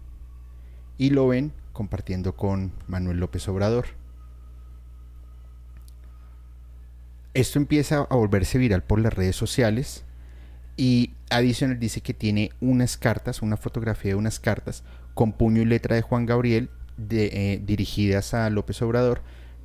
[0.97, 4.01] Y lo ven compartiendo con Manuel López Obrador.
[7.35, 10.05] esto empieza a volverse viral por las redes sociales
[10.79, 15.67] y adicional dice que tiene unas cartas, una fotografía de unas cartas con puño y
[15.67, 16.71] letra de Juan Gabriel
[17.11, 19.21] eh, dirigidas a López Obrador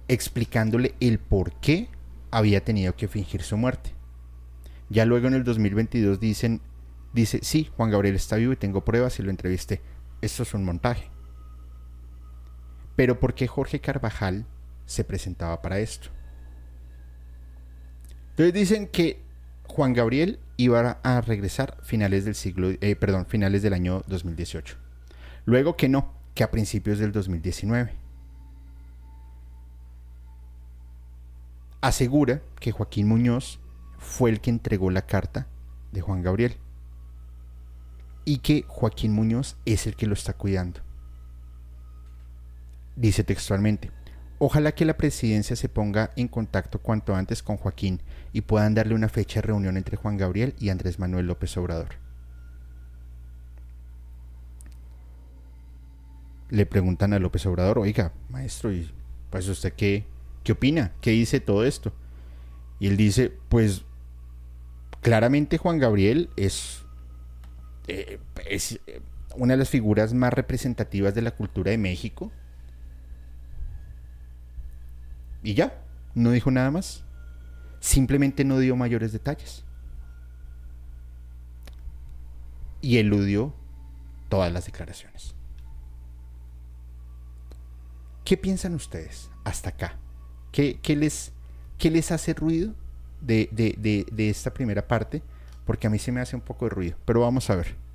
[0.09, 1.87] explicándole el por qué
[2.31, 3.91] había tenido que fingir su muerte.
[4.89, 6.61] Ya luego en el 2022 dicen,
[7.15, 9.81] dice, sí, Juan Gabriel está vivo y tengo pruebas y lo entrevisté.
[10.21, 11.09] Esto es un montaje.
[12.95, 14.45] Pero ¿por qué Jorge Carvajal
[14.85, 16.09] se presentaba para esto?
[18.31, 19.21] Entonces dicen que
[19.63, 24.77] Juan Gabriel iba a regresar finales del siglo, eh, perdón, finales del año 2018.
[25.45, 27.93] Luego que no, que a principios del 2019.
[31.79, 33.59] Asegura que Joaquín Muñoz
[33.99, 35.47] fue el que entregó la carta
[35.91, 36.57] de Juan Gabriel
[38.25, 40.81] y que Joaquín Muñoz es el que lo está cuidando.
[42.95, 43.91] Dice textualmente,
[44.39, 48.01] ojalá que la presidencia se ponga en contacto cuanto antes con Joaquín
[48.33, 51.95] y puedan darle una fecha de reunión entre Juan Gabriel y Andrés Manuel López Obrador.
[56.49, 58.91] Le preguntan a López Obrador, oiga, maestro, ¿y
[59.29, 60.05] pues usted qué,
[60.43, 60.93] qué opina?
[61.01, 61.91] ¿Qué dice todo esto?
[62.79, 63.83] Y él dice, pues
[65.01, 66.84] claramente Juan Gabriel es,
[67.87, 68.19] eh,
[68.49, 69.01] es eh,
[69.35, 72.31] una de las figuras más representativas de la cultura de México
[75.45, 75.79] Y ya,
[76.15, 77.03] no dijo nada más.
[77.79, 79.63] Simplemente no dio mayores detalles.
[82.81, 83.53] Y eludió
[84.27, 85.35] todas las declaraciones.
[88.23, 89.99] ¿Qué piensan ustedes hasta acá?
[90.51, 91.31] ¿Qué, les,
[91.77, 92.73] qué les, hace ruido
[93.21, 95.21] de, de esta primera parte?
[95.65, 96.97] Porque a mí se me hace un poco de ruido.
[97.05, 97.85] Pero vamos a ver.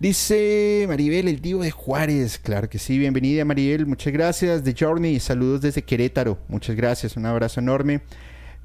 [0.00, 2.38] Dice Maribel, el Divo de Juárez.
[2.38, 4.64] Claro que sí, bienvenida Maribel, muchas gracias.
[4.64, 8.02] The Journey, saludos desde Querétaro, muchas gracias, un abrazo enorme.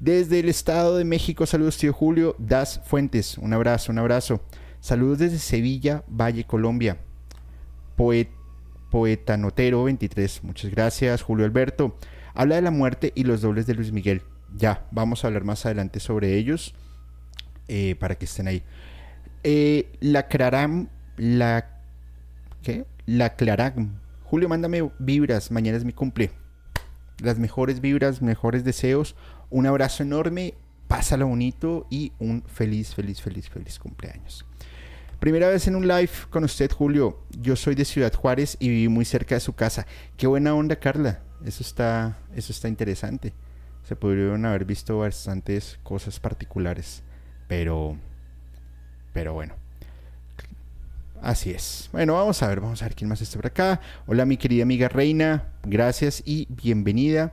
[0.00, 4.42] Desde el Estado de México, saludos tío Julio Das Fuentes, un abrazo, un abrazo.
[4.80, 6.98] Saludos desde Sevilla, Valle, Colombia.
[7.96, 11.22] Poeta Notero 23, muchas gracias.
[11.22, 11.96] Julio Alberto,
[12.34, 14.22] habla de la muerte y los dobles de Luis Miguel.
[14.56, 16.74] Ya, vamos a hablar más adelante sobre ellos
[17.72, 18.64] eh, para que estén ahí.
[19.44, 21.80] Eh, la Craram la.
[22.62, 22.84] ¿Qué?
[23.06, 24.00] La Claragm.
[24.24, 25.52] Julio, mándame vibras.
[25.52, 26.32] Mañana es mi cumple.
[27.22, 29.14] Las mejores vibras, mejores deseos.
[29.50, 30.54] Un abrazo enorme.
[30.88, 34.44] Pásalo bonito y un feliz, feliz, feliz, feliz cumpleaños.
[35.20, 37.20] Primera vez en un live con usted, Julio.
[37.40, 39.86] Yo soy de Ciudad Juárez y viví muy cerca de su casa.
[40.16, 41.20] Qué buena onda, Carla.
[41.44, 43.32] Eso está, eso está interesante.
[43.84, 47.04] Se pudieron haber visto bastantes cosas particulares.
[47.50, 47.96] Pero,
[49.12, 49.54] pero bueno.
[51.20, 51.88] Así es.
[51.90, 53.80] Bueno, vamos a ver, vamos a ver quién más está por acá.
[54.06, 57.32] Hola mi querida amiga Reina, gracias y bienvenida.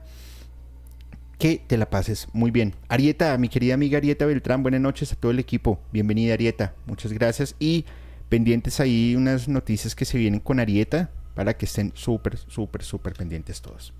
[1.38, 2.74] Que te la pases muy bien.
[2.90, 5.80] Arieta, mi querida amiga Arieta Beltrán, buenas noches a todo el equipo.
[5.94, 7.56] Bienvenida Arieta, muchas gracias.
[7.60, 7.86] Y
[8.28, 13.14] pendientes ahí unas noticias que se vienen con Arieta para que estén súper, súper, súper
[13.14, 13.94] pendientes todos.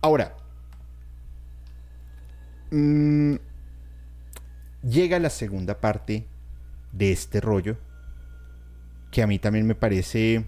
[0.00, 0.34] Ahora,
[2.72, 3.36] mm,
[4.84, 6.26] llega la segunda parte
[6.92, 7.76] de este rollo
[9.10, 10.44] que a mí también me parece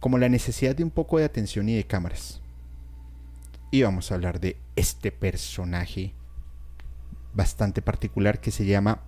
[0.00, 2.40] como la necesidad de un poco de atención y de cámaras.
[3.70, 6.14] Y vamos a hablar de este personaje
[7.34, 9.02] bastante particular que se llama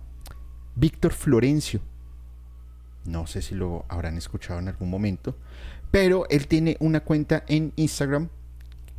[0.75, 1.79] Víctor Florencio.
[3.05, 5.35] No sé si lo habrán escuchado en algún momento,
[5.89, 8.29] pero él tiene una cuenta en Instagram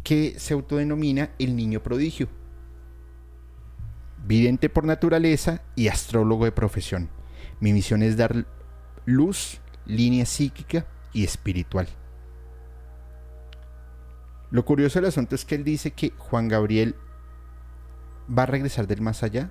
[0.02, 2.28] que se autodenomina El Niño Prodigio.
[4.24, 7.10] Vidente por naturaleza y astrólogo de profesión.
[7.60, 8.46] Mi misión es dar
[9.04, 11.88] luz, línea psíquica y espiritual.
[14.50, 16.94] Lo curioso del asunto es que él dice que Juan Gabriel
[18.28, 19.50] va a regresar del más allá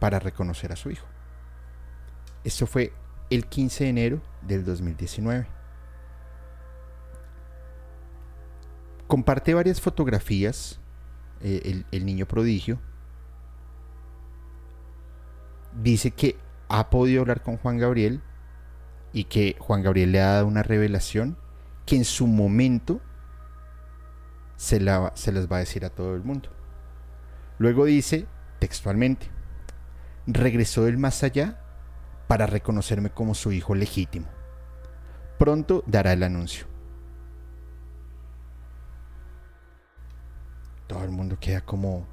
[0.00, 1.06] para reconocer a su hijo.
[2.42, 2.92] Esto fue
[3.30, 5.46] el 15 de enero del 2019.
[9.06, 10.80] Comparte varias fotografías,
[11.40, 12.80] eh, el, el niño prodigio.
[15.76, 18.22] Dice que ha podido hablar con Juan Gabriel
[19.12, 21.36] y que Juan Gabriel le ha dado una revelación
[21.84, 23.00] que en su momento
[24.56, 26.48] se, la, se las va a decir a todo el mundo.
[27.58, 28.26] Luego dice
[28.58, 29.28] textualmente,
[30.26, 31.60] regresó del más allá
[32.26, 34.26] para reconocerme como su hijo legítimo.
[35.38, 36.66] Pronto dará el anuncio.
[40.86, 42.06] Todo el mundo queda como,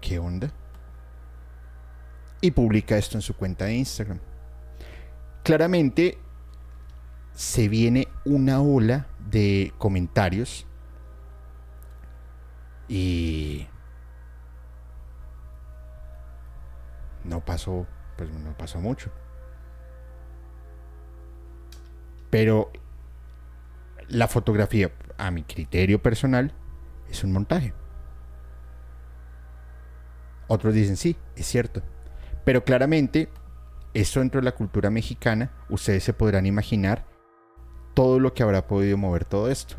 [0.00, 0.50] ¿qué onda?
[2.46, 4.20] y publica esto en su cuenta de Instagram.
[5.42, 6.18] Claramente
[7.34, 10.66] se viene una ola de comentarios
[12.88, 13.66] y
[17.24, 17.86] no pasó,
[18.16, 19.10] pues no pasó mucho.
[22.30, 22.70] Pero
[24.08, 26.52] la fotografía, a mi criterio personal,
[27.10, 27.74] es un montaje.
[30.48, 31.82] Otros dicen, sí, es cierto,
[32.46, 33.28] pero claramente,
[33.92, 37.04] eso dentro de la cultura mexicana, ustedes se podrán imaginar
[37.92, 39.74] todo lo que habrá podido mover todo esto.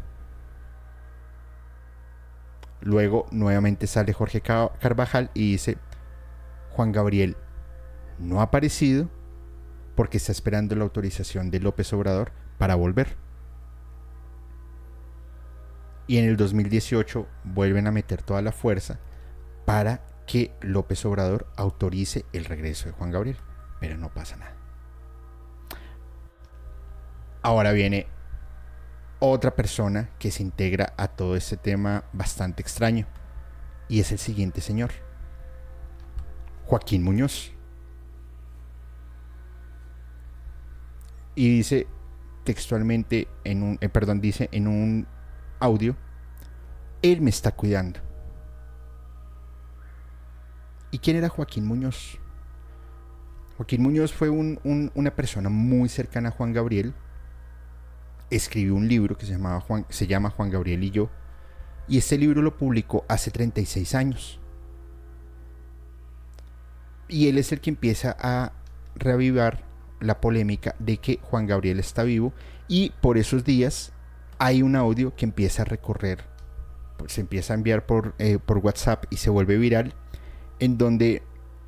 [2.82, 5.78] Luego nuevamente sale Jorge Carvajal y dice,
[6.72, 7.38] Juan Gabriel
[8.20, 9.10] no ha aparecido
[9.96, 13.16] porque está esperando la autorización de López Obrador para volver.
[16.06, 19.00] Y en el 2018 vuelven a meter toda la fuerza
[19.66, 23.38] para que López Obrador autorice el regreso de Juan Gabriel.
[23.80, 24.54] Pero no pasa nada.
[27.42, 28.08] Ahora viene
[29.20, 33.08] otra persona que se integra a todo este tema bastante extraño.
[33.88, 34.92] Y es el siguiente señor.
[36.66, 37.54] Joaquín Muñoz.
[41.36, 41.88] Y dice
[42.44, 45.08] textualmente en un, eh, perdón, dice en un
[45.60, 45.96] audio,
[47.02, 48.07] él me está cuidando.
[50.98, 52.18] ¿Y quién era Joaquín Muñoz?
[53.56, 56.96] Joaquín Muñoz fue una persona muy cercana a Juan Gabriel.
[58.32, 61.12] Escribió un libro que se, llamaba Juan, se llama Juan Gabriel y yo.
[61.88, 64.40] Y este libro lo publicó hace 36 años.
[67.08, 68.54] Y él es el que empieza a
[68.96, 69.66] reavivar
[70.00, 72.34] la polémica de que Juan Gabriel está vivo.
[72.68, 73.92] Y por esos días
[74.40, 76.24] hay un audio que empieza a recorrer,
[77.06, 79.94] se empieza a enviar por, eh, por WhatsApp y se vuelve viral
[80.60, 81.24] en donde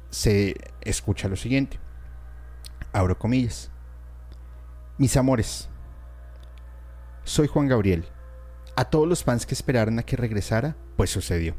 [0.10, 1.80] se escucha lo siguiente.
[2.92, 3.72] Abro comillas.
[4.98, 5.70] Mis amores,
[7.24, 8.06] soy Juan Gabriel.
[8.76, 11.56] A todos los fans que esperaron a que regresara, pues sucedió.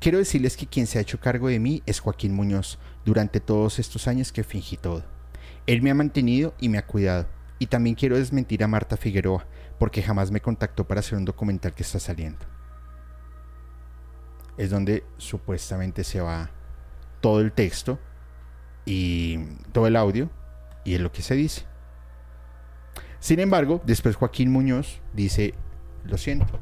[0.00, 3.78] Quiero decirles que quien se ha hecho cargo de mí es Joaquín Muñoz durante todos
[3.78, 5.04] estos años que fingí todo.
[5.66, 7.26] Él me ha mantenido y me ha cuidado.
[7.58, 9.46] Y también quiero desmentir a Marta Figueroa,
[9.78, 12.51] porque jamás me contactó para hacer un documental que está saliendo
[14.56, 16.50] es donde supuestamente se va
[17.20, 17.98] todo el texto
[18.84, 19.38] y
[19.72, 20.30] todo el audio
[20.84, 21.66] y es lo que se dice.
[23.20, 25.54] Sin embargo, después Joaquín Muñoz dice,
[26.04, 26.58] lo siento,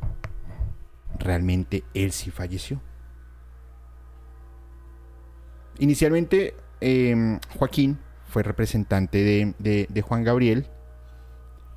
[1.18, 2.80] realmente él sí falleció.
[5.78, 10.66] Inicialmente, em, Joaquín fue representante de, Juan Gabriel,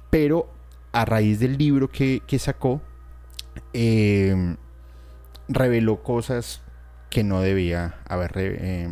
[0.10, 0.52] pero
[0.92, 2.82] a raíz del libro que, sacó,
[3.72, 4.58] em,
[5.48, 6.62] reveló cosas
[7.10, 8.90] que no debía haber, eh,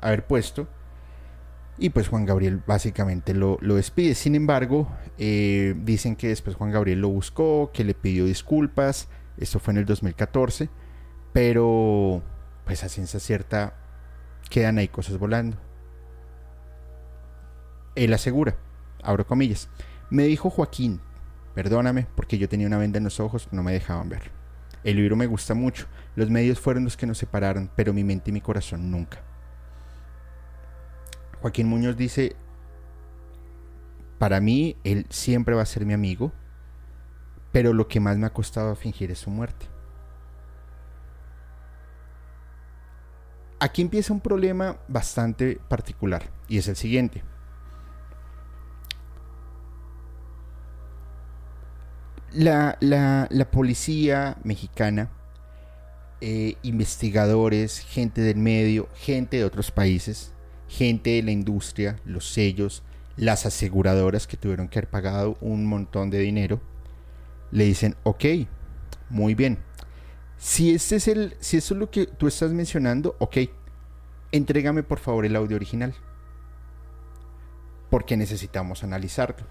[0.00, 0.68] haber puesto.
[1.78, 4.14] Y pues Juan Gabriel básicamente lo, despide.
[4.14, 9.08] Sin embargo, eh, dicen que después Juan Gabriel lo buscó, que le pidió disculpas.
[9.36, 10.70] Esto fue en el 2014.
[11.32, 12.22] Pero
[12.64, 13.74] pues a ciencia cierta
[14.50, 15.58] quedan ahí cosas volando.
[17.94, 18.56] Él asegura,
[19.02, 19.68] abro comillas,
[20.10, 21.00] me dijo Joaquín,
[21.54, 24.35] perdóname porque yo tenía una venda en los ojos, no me dejaban ver.
[24.86, 25.88] El libro me gusta mucho.
[26.14, 29.18] Los medios fueron los que nos separaron, pero mi mente y mi corazón nunca.
[31.40, 32.36] Joaquín Muñoz dice,
[34.20, 36.30] para mí él siempre va a ser mi amigo,
[37.50, 39.66] pero lo que más me ha costado fingir es su muerte.
[43.58, 47.24] Aquí empieza un problema bastante particular y es el siguiente.
[52.32, 55.10] La, la, policía mexicana,
[56.20, 60.32] eh, investigadores, gente del medio, gente de otros países,
[60.68, 62.82] gente de la industria, los sellos,
[63.16, 66.60] las aseguradoras que tuvieron que haber pagado un montón de dinero,
[67.50, 68.24] le dicen, ok,
[69.08, 69.58] muy bien.
[70.38, 73.38] Si este es el, si eso es lo que tú estás mencionando, ok,
[74.32, 75.94] entrégame por favor el audio original.
[77.88, 79.46] Porque necesitamos analizarlo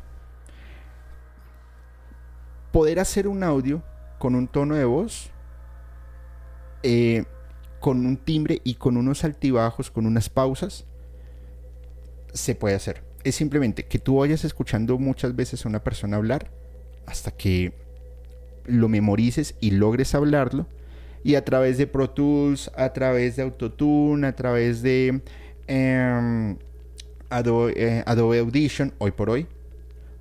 [2.75, 3.81] poder hacer un audio
[4.19, 5.29] con un tono de voz,
[6.83, 7.23] eh,
[7.79, 10.83] con un timbre y con unos altibajos, con unas pausas,
[12.33, 13.01] se puede hacer.
[13.23, 16.51] Es simplemente que tú vayas escuchando muchas veces a una persona hablar
[17.05, 17.71] hasta que
[18.65, 20.67] lo memorices y logres hablarlo.
[21.23, 25.21] Y a través de Pro Tools, a través de Autotune, a través de
[25.67, 26.57] em,
[27.29, 29.47] Adobe, eh, Adobe Audition, hoy por hoy,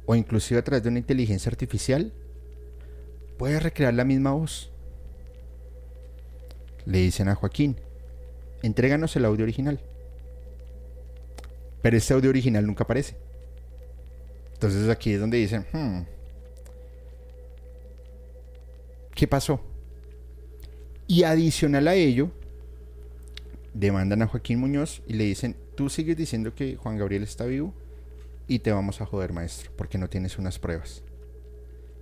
[0.06, 2.12] o inclusive a través de una inteligencia artificial,
[3.36, 4.70] puedes recrear la misma voz.
[6.86, 7.76] Le dicen a Joaquín,
[8.62, 9.80] entréganos el audio original.
[11.82, 13.16] Pero ese audio original nunca aparece.
[14.54, 16.00] Entonces aquí es donde dicen, hmm,
[19.14, 19.60] ¿qué pasó?
[21.06, 22.30] Y adicional a ello,
[23.74, 27.74] demandan a Joaquín Muñoz y le dicen, tú sigues diciendo que Juan Gabriel está vivo
[28.48, 31.02] y te vamos a joder, maestro, porque no tienes unas pruebas.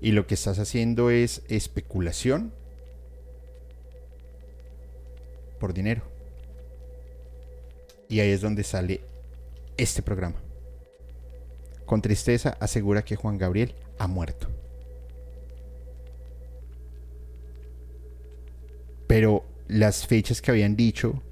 [0.02, 2.52] Y lo que estás haciendo es especulación
[5.60, 6.02] por dinero.
[8.08, 9.00] Y ahí es donde sale
[9.76, 10.42] este programa.
[11.86, 14.48] Con tristeza asegura que Juan Gabriel ha muerto.
[19.06, 21.22] Pero las fechas que habían dicho,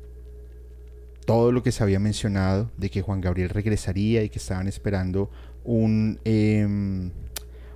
[1.27, 5.29] todo lo que se había mencionado de que Juan Gabriel regresaría y que estaban esperando
[5.65, 7.11] un, em,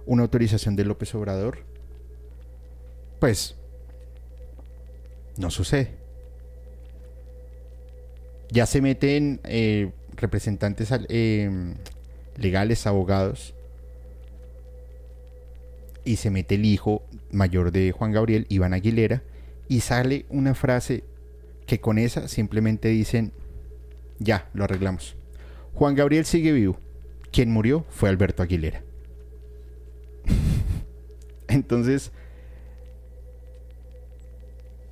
[0.06, 1.58] una autorización de López Obrador,
[3.20, 3.56] pues
[5.36, 6.04] no sucede
[8.54, 11.74] ya se meten eh, representantes eh,
[12.36, 13.52] legales, abogados,
[16.04, 17.02] y se mete el hijo
[17.32, 19.22] mayor de Juan Gabriel, Iván Aguilera,
[19.68, 21.02] y sale una frase
[21.66, 23.32] que con esa simplemente dicen,
[24.20, 25.16] ya, lo arreglamos.
[25.72, 26.78] Juan Gabriel sigue vivo.
[27.32, 28.84] Quien murió fue Alberto Aguilera.
[31.54, 32.12] Entonces,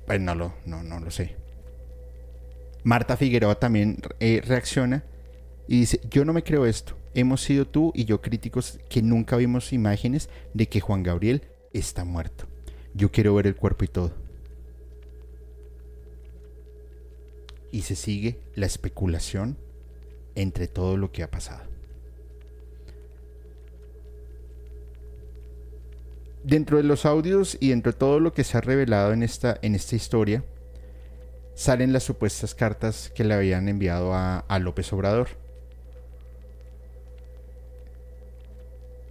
[0.05, 1.35] pues no lo, no, no lo sé.
[2.83, 5.03] Marta Figueroa también eh, reacciona
[5.67, 6.97] y dice, yo no me creo esto.
[7.13, 12.03] Hemos sido tú y yo críticos que nunca vimos imágenes de que Juan Gabriel está
[12.03, 12.45] muerto.
[12.93, 14.13] Yo quiero ver el cuerpo y todo.
[17.71, 19.57] Y se sigue la especulación
[20.35, 21.72] entre todo lo que ha pasado.
[26.43, 29.57] Dentro de los audios y dentro de todo lo que se ha revelado en esta,
[29.61, 30.43] en esta historia,
[31.55, 35.29] salen las supuestas cartas que le habían enviado a, López Obrador.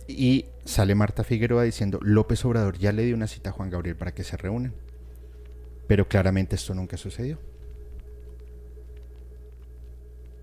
[0.08, 3.96] Y sale Marta Figueroa diciendo, López Obrador ya le dio una cita a Juan Gabriel
[3.96, 4.74] para que se reúnan.
[5.86, 7.38] Pero claramente esto nunca sucedió.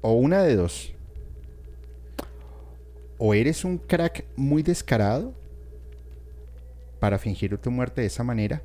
[0.02, 0.94] O una de dos.
[3.18, 5.34] O eres un crack muy descarado
[7.00, 8.62] para fingir tu muerte de esa manera.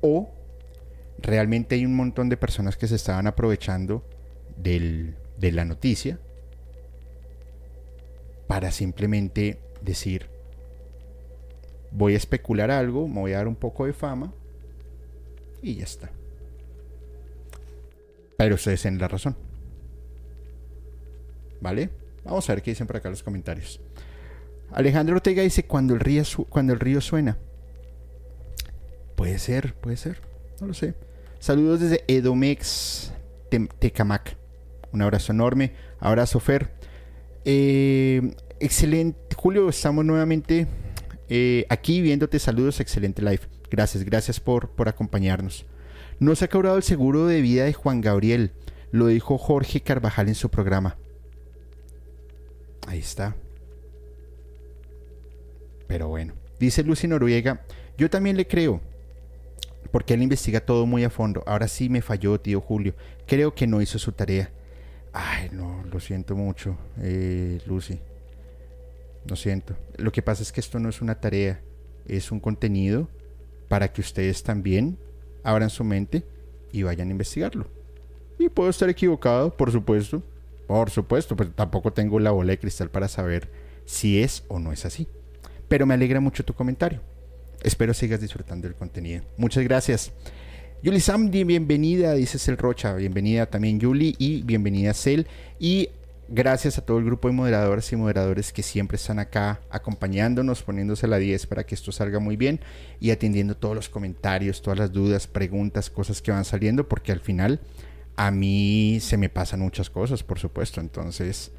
[0.00, 0.30] O
[1.18, 4.04] realmente hay un montón de personas que se estaban aprovechando
[4.56, 5.14] de
[5.52, 6.18] la noticia
[8.46, 10.28] para simplemente decir,
[11.92, 14.32] voy a especular algo, me voy a dar un poco de fama
[15.62, 16.10] y ya está.
[18.36, 19.36] Pero ustedes tienen la razón.
[21.60, 21.90] ¿Vale?
[22.24, 23.80] Vamos a ver qué dicen por acá los comentarios.
[24.72, 27.36] Alejandro Ortega dice, cuando el río, cuando el río suena.
[29.20, 30.18] Puede ser, puede ser.
[30.62, 30.94] No lo sé.
[31.40, 33.12] Saludos desde Edomex
[33.78, 34.34] Tecamac.
[34.92, 35.74] Un abrazo enorme.
[35.98, 36.70] Abrazo, Fer.
[37.44, 39.36] Eh, excelente.
[39.36, 40.66] Julio, estamos nuevamente
[41.28, 42.38] eh, aquí viéndote.
[42.38, 43.42] Saludos, excelente live.
[43.70, 45.66] Gracias, gracias por, por acompañarnos.
[46.18, 48.52] No se ha cobrado el seguro de vida de Juan Gabriel.
[48.90, 50.96] Lo dijo Jorge Carvajal en su programa.
[52.86, 53.36] Ahí está.
[55.88, 56.32] Pero bueno.
[56.58, 57.66] Dice Lucy Noruega.
[57.98, 58.80] Yo también le creo
[59.92, 61.42] porque él investiga todo muy a fondo.
[61.46, 62.94] Ahora sí me falló, tío Julio.
[63.26, 64.50] Creo que no hizo su tarea.
[65.12, 67.98] Ay, no, lo siento mucho, eh, Lucy.
[69.26, 69.76] Lo siento.
[69.96, 71.60] Lo que pasa es que esto no es una tarea,
[72.06, 73.08] es un contenido
[73.68, 74.98] para que ustedes también
[75.42, 76.24] abran su mente
[76.72, 77.66] y vayan a investigarlo.
[78.38, 80.22] Y puedo estar equivocado, por supuesto.
[80.66, 83.50] Por supuesto, pero tampoco tengo la bola de cristal para saber
[83.84, 85.08] si es o no es así.
[85.68, 87.00] Pero me alegra mucho tu comentario.
[87.62, 89.22] Espero sigas disfrutando del contenido.
[89.36, 90.12] Muchas gracias.
[90.82, 92.94] Yuli Samdi, bienvenida, dice Cel Rocha.
[92.94, 95.26] Bienvenida también Yuli y bienvenida Cel.
[95.58, 95.90] Y
[96.28, 101.06] gracias a todo el grupo de moderadoras y moderadores que siempre están acá acompañándonos, poniéndose
[101.06, 102.60] la 10 para que esto salga muy bien
[102.98, 107.20] y atendiendo todos los comentarios, todas las dudas, preguntas, cosas que van saliendo, porque al
[107.20, 107.60] final
[108.16, 110.80] a mí se me pasan muchas cosas, por supuesto.
[110.80, 111.52] Entonces,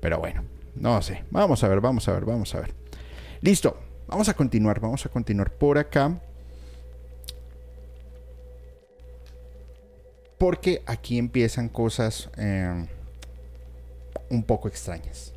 [0.00, 0.44] pero bueno,
[0.76, 1.24] no sé.
[1.32, 2.74] Vamos a ver, vamos a ver, vamos a ver.
[3.40, 3.87] Listo.
[4.08, 6.18] Vamos a continuar, vamos a continuar por acá.
[10.38, 12.86] Porque aquí empiezan cosas eh,
[14.30, 15.34] un poco extrañas.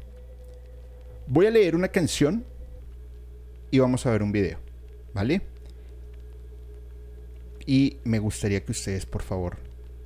[1.28, 2.46] Voy a leer una canción
[3.72, 4.60] y vamos a ver un video,
[5.14, 5.42] ¿vale?
[7.66, 9.58] Y me gustaría que ustedes, por favor,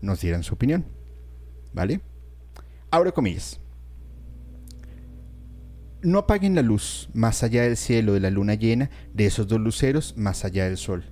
[0.01, 0.85] nos dieran su opinión,
[1.71, 2.01] ¿vale?
[2.89, 3.59] Abro comillas.
[6.05, 9.59] No apaguen la luz más allá del cielo de la luna llena, de esos dos
[9.59, 11.05] luceros más allá del sol.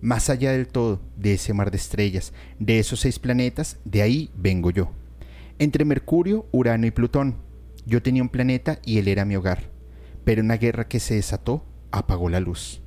[0.00, 4.30] Más allá del todo, de ese mar de estrellas, de esos seis planetas, de ahí
[4.34, 4.92] vengo yo.
[5.58, 7.36] Entre Mercurio, Urano y Plutón,
[7.84, 9.70] yo tenía un planeta y él era mi hogar.
[10.24, 12.80] Pero una guerra que se desató apagó la luz.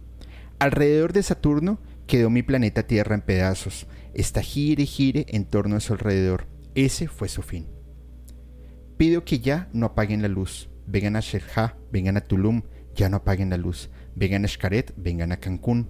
[0.57, 3.85] Alrededor de Saturno quedó mi planeta Tierra en pedazos.
[4.15, 6.47] Esta gire y gire en torno a su alrededor.
[6.73, 7.67] Ese fue su fin.
[8.97, 10.67] Pido que ya no apaguen la luz.
[10.88, 12.63] Vengan a Sherja, vengan a Tulum,
[12.95, 13.89] ya no apaguen la luz.
[14.15, 15.89] Vengan a Xcaret, vengan a Cancún.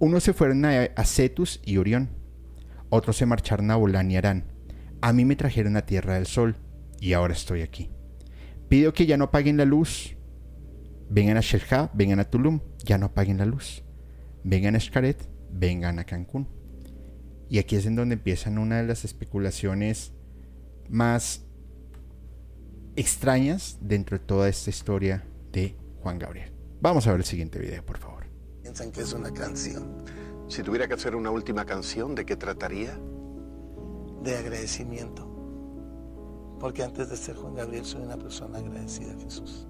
[0.00, 2.10] Unos se fueron a, Cetus y Orión.
[2.90, 4.44] Otros se marcharon a Bolán y Arán.
[5.00, 6.56] A mí me trajeron a Tierra del Sol
[7.00, 7.90] y ahora estoy aquí.
[8.68, 10.16] Pido que ya no apaguen la luz.
[11.08, 13.84] Vengan a Sherja, vengan a Tulum, ya no apaguen la luz.
[14.42, 16.48] Vengan a Xcaret, vengan a Cancún.
[17.48, 20.12] Y aquí es en donde empiezan una de las especulaciones
[20.88, 21.47] más
[22.98, 26.50] extrañas dentro de toda esta historia de Juan Gabriel.
[26.80, 28.24] Vamos a ver el siguiente video, por favor.
[28.60, 30.02] Piensan que es una canción.
[30.48, 32.98] Si tuviera que hacer una última canción, ¿de qué trataría?
[34.24, 35.28] De agradecimiento.
[36.58, 39.68] Porque antes de ser Juan Gabriel soy una persona agradecida a Jesús.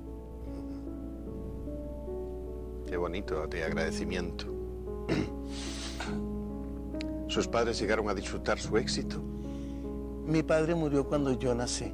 [2.87, 4.47] Qué bonito, de agradecimiento.
[7.29, 9.23] ¿Sus padres llegaron a disfrutar su éxito?
[10.25, 11.93] Mi padre murió cuando yo nací.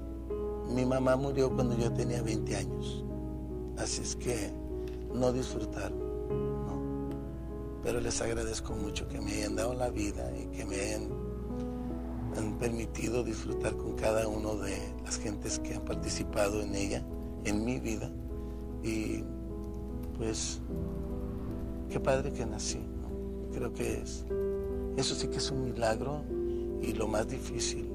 [0.68, 3.04] Mi mamá murió cuando yo tenía 20 años.
[3.76, 4.52] Así es que
[5.12, 6.02] no disfrutaron.
[7.82, 11.08] Pero les agradezco mucho que me hayan dado la vida y que me hayan,
[12.36, 17.04] han permitido disfrutar con cada uno de las gentes que han participado en ella,
[17.44, 18.10] en mi vida.
[18.82, 19.22] Y
[20.16, 20.60] pues,
[21.90, 22.80] qué padre que nací.
[23.52, 24.24] Creo que es
[24.96, 26.22] eso sí que es un milagro
[26.80, 27.88] y lo más difícil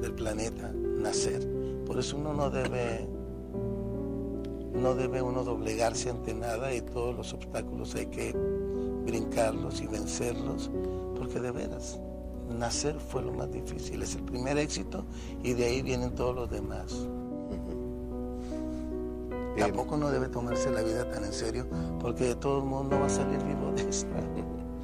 [0.00, 1.46] del planeta, nacer.
[1.86, 3.08] Por eso uno no debe,
[4.74, 8.32] no debe uno doblegarse ante nada y todos los obstáculos hay que
[9.06, 10.70] brincarlos y vencerlos,
[11.16, 11.98] porque de veras,
[12.58, 15.04] nacer fue lo más difícil, es el primer éxito
[15.42, 16.94] y de ahí vienen todos los demás.
[19.58, 21.66] Tampoco no debe tomarse la vida tan en serio,
[22.00, 24.14] porque de todo el mundo va a salir vivo de esto.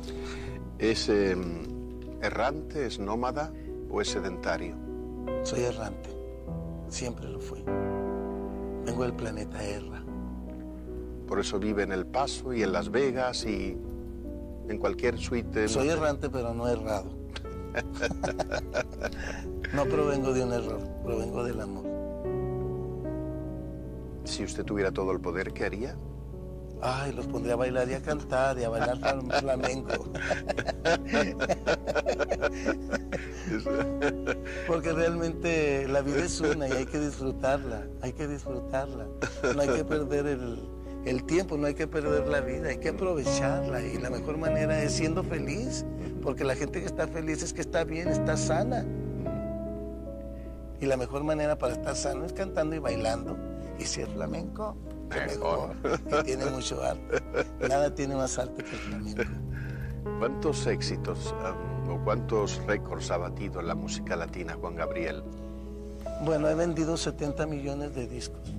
[0.78, 1.62] ¿Es em,
[2.20, 3.52] errante, es nómada
[3.88, 4.83] o es sedentario?
[5.42, 6.10] Soy errante,
[6.88, 7.62] siempre lo fui.
[8.84, 10.02] Vengo del planeta Erra.
[11.26, 13.76] Por eso vive en El Paso y en Las Vegas y
[14.68, 15.68] en cualquier suite.
[15.68, 17.10] Soy errante, pero no errado.
[19.74, 21.84] no provengo de un error, provengo del amor.
[24.24, 25.96] Si usted tuviera todo el poder, ¿qué haría?
[26.86, 28.98] Ay, los pondría a bailar y a cantar y a bailar
[29.40, 30.04] flamenco.
[34.66, 39.06] Porque realmente la vida es una y hay que disfrutarla, hay que disfrutarla.
[39.54, 40.68] No hay que perder el,
[41.06, 43.80] el tiempo, no hay que perder la vida, hay que aprovecharla.
[43.80, 45.86] Y la mejor manera es siendo feliz,
[46.22, 48.84] porque la gente que está feliz es que está bien, está sana.
[50.82, 53.38] Y la mejor manera para estar sano es cantando y bailando.
[53.78, 54.76] Y si es flamenco,
[55.14, 55.74] mejor,
[56.24, 57.22] tiene mucho arte.
[57.68, 59.22] Nada tiene más arte que el flamenco.
[60.18, 61.34] ¿Cuántos éxitos
[61.86, 65.22] um, o cuántos récords ha batido en la música latina Juan Gabriel?
[66.24, 68.54] Bueno, he vendido 70 millones de discos.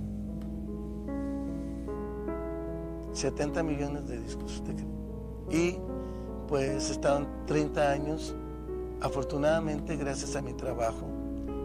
[3.12, 4.86] 70 millones de discos, ¿usted cree?
[5.50, 5.78] Y
[6.48, 8.34] pues estaban 30 años,
[9.00, 11.06] afortunadamente gracias a mi trabajo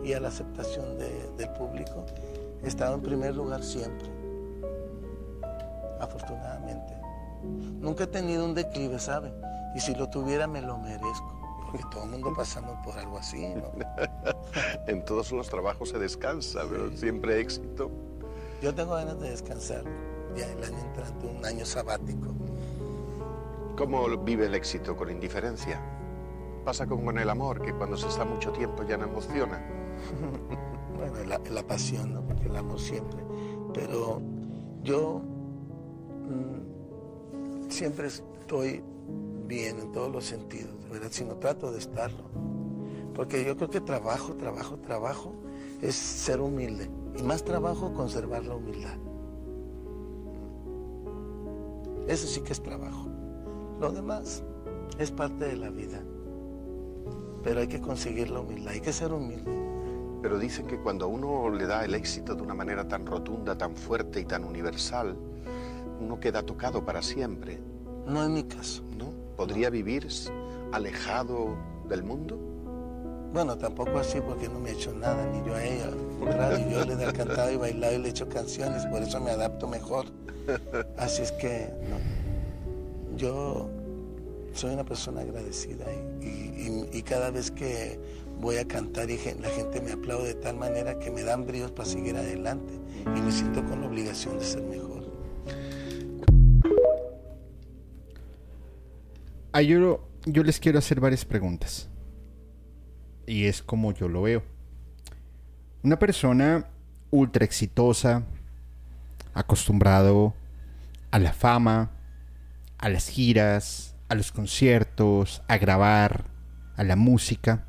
[0.03, 2.05] y a la aceptación del público,
[2.63, 4.20] he estado en primer lugar siempre
[6.01, 6.97] afortunadamente.
[7.79, 9.33] Nunca he tenido un declive, ¿sabe?
[9.75, 11.33] Y si lo tuviera me lo merezco,
[11.65, 13.71] porque todo el mundo pasamos por algo así, ¿no?
[14.87, 17.89] en todos los trabajos se descansa, pero siempre éxito.
[18.61, 19.83] Yo tengo ganas de descansar,
[20.35, 22.27] ya el año entrante, un año sabático.
[23.77, 24.95] ¿Cómo vive el éxito?
[24.95, 25.81] ¿Con indiferencia?
[26.65, 29.59] Pasa como con el amor, que cuando se está mucho tiempo ya no emociona.
[30.97, 32.21] bueno, la, la pasión, ¿no?
[32.21, 33.19] Porque el amor siempre.
[33.73, 34.21] Pero
[34.83, 35.21] yo
[37.69, 38.83] siempre estoy
[39.47, 42.23] bien en todos los sentidos, verdad, sino trato de estarlo.
[43.13, 45.33] Porque yo creo que trabajo, trabajo, trabajo
[45.81, 46.89] es ser humilde.
[47.17, 48.97] Y más trabajo conservar la humildad.
[52.07, 53.07] Eso sí que es trabajo.
[53.79, 54.43] Lo demás
[54.97, 56.01] es parte de la vida.
[57.43, 59.51] Pero hay que conseguir la humildad, hay que ser humilde.
[60.21, 63.57] Pero dicen que cuando a uno le da el éxito de una manera tan rotunda,
[63.57, 65.17] tan fuerte y tan universal,
[66.01, 67.59] uno queda tocado para siempre.
[68.07, 68.83] No es mi caso.
[68.97, 69.11] ¿No?
[69.37, 70.07] ¿Podría vivir
[70.71, 71.55] alejado
[71.87, 72.37] del mundo?
[73.33, 75.89] Bueno, tampoco así porque no me he hecho nada, ni yo a ella.
[76.19, 79.31] Claro, yo le he cantado y bailado y le he hecho canciones, por eso me
[79.31, 80.07] adapto mejor.
[80.97, 83.17] Así es que, no.
[83.17, 83.69] Yo
[84.53, 85.85] soy una persona agradecida
[86.21, 87.99] y, cada vez que
[88.39, 91.71] voy a cantar y la gente me aplaude de tal manera que me dan bríos
[91.71, 92.73] para seguir adelante
[93.05, 95.03] y me siento con la obligación de ser mejor.
[99.59, 101.89] Yo, yo les quiero hacer varias preguntas.
[103.27, 104.43] y es como yo lo veo.
[105.83, 106.69] Una persona
[107.11, 108.23] ultra exitosa,
[109.33, 110.33] acostumbrado
[111.11, 111.91] a la fama,
[112.77, 116.25] a las giras, a los conciertos, a grabar,
[116.75, 117.67] a la música.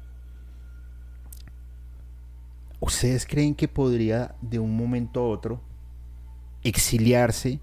[2.80, 5.62] ¿Ustedes creen que podría de un momento a otro
[6.62, 7.60] exiliarse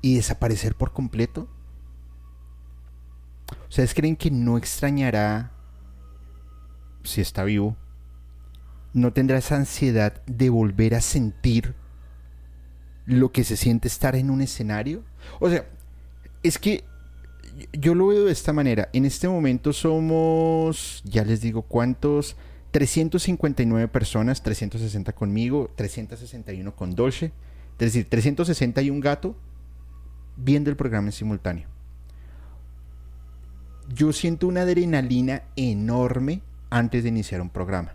[0.00, 1.48] y desaparecer por completo?
[3.68, 5.52] ¿Ustedes creen que no extrañará
[7.02, 7.76] si está vivo?
[8.92, 11.74] ¿No tendrá esa ansiedad de volver a sentir
[13.06, 15.02] lo que se siente estar en un escenario?
[15.40, 15.66] O sea,
[16.42, 16.84] es que
[17.72, 18.88] yo lo veo de esta manera.
[18.92, 22.36] En este momento somos, ya les digo cuántos,
[22.70, 27.32] 359 personas, 360 conmigo, 361 con Dolce.
[27.74, 29.36] Es decir, 361 gato
[30.36, 31.73] viendo el programa en simultáneo.
[33.88, 37.94] Yo siento una adrenalina enorme antes de iniciar un programa.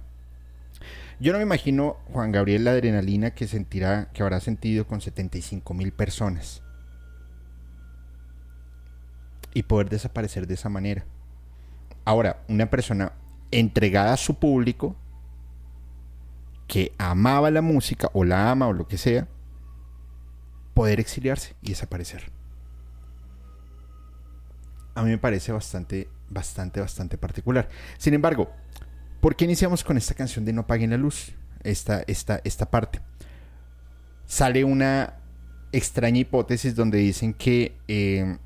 [1.20, 5.74] Yo no me imagino, Juan Gabriel, la adrenalina que sentirá, que habrá sentido con 75
[5.74, 6.62] mil personas.
[9.54, 11.06] Y poder desaparecer de esa manera.
[12.06, 13.14] Ahora, una persona
[13.52, 14.96] entregada a su público,
[16.68, 19.28] que amaba la música, o la ama, o lo que sea,
[20.74, 22.32] poder exiliarse y desaparecer.
[25.00, 27.70] A mí me parece bastante, bastante, bastante particular.
[27.98, 28.52] Sin embargo,
[29.22, 31.32] ¿por qué iniciamos con esta canción de No paguen la luz?
[31.64, 33.00] Esta, esta, esta parte.
[34.26, 35.14] Sale una
[35.72, 38.40] extraña hipótesis donde dicen que eh,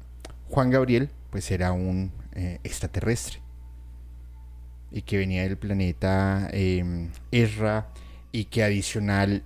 [0.48, 3.42] Juan Gabriel pues era un eh, extraterrestre
[4.92, 7.88] y que venía del planeta eh, Erra
[8.32, 9.44] y que adicional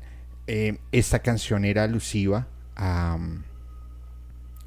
[0.93, 3.18] esta canción era alusiva a,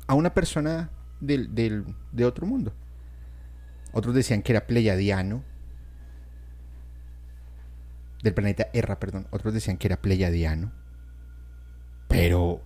[0.08, 0.90] una persona
[1.20, 2.72] del, de otro mundo.
[3.92, 5.44] Otros decían que era pleiadiano.
[8.22, 9.26] Del planeta Erra, perdón.
[9.30, 10.72] Otros decían que era pleiadiano.
[12.08, 12.62] Pero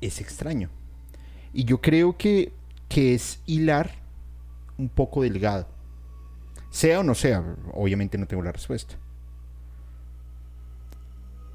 [0.00, 0.70] es extraño.
[1.52, 2.52] Y yo creo que,
[2.88, 3.90] que es hilar
[4.76, 5.68] un poco delgado.
[6.70, 8.96] Sea o no sea, obviamente no tengo la respuesta.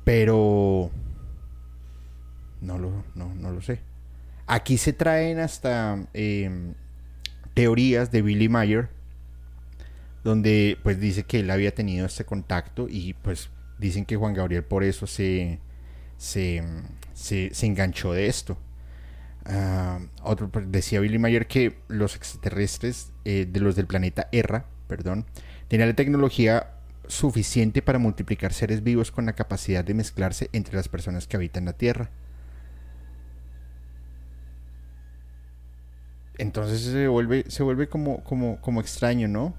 [0.06, 0.90] Pero
[2.62, 3.82] no lo, no, lo sé.
[4.52, 6.74] Aquí se traen hasta em,
[7.54, 8.90] teorías de Billy Mayer,
[10.24, 14.64] donde pues dice que él había tenido este contacto y pues dicen que Juan Gabriel
[14.64, 15.60] por eso se,
[16.18, 16.64] se,
[17.14, 18.58] se, enganchó de esto.
[19.46, 24.66] Ah, otro, pues, decía Billy Mayer que los extraterrestres eh, de los del planeta Erra,
[24.88, 25.28] perdón,
[25.68, 26.72] tenían la tecnología
[27.08, 31.66] suficiente para multiplicar seres vivos con la capacidad de mezclarse entre las personas que habitan
[31.66, 32.10] la Tierra.
[36.40, 39.56] Entonces se vuelve, se vuelve como, como, como extraño, ¿no?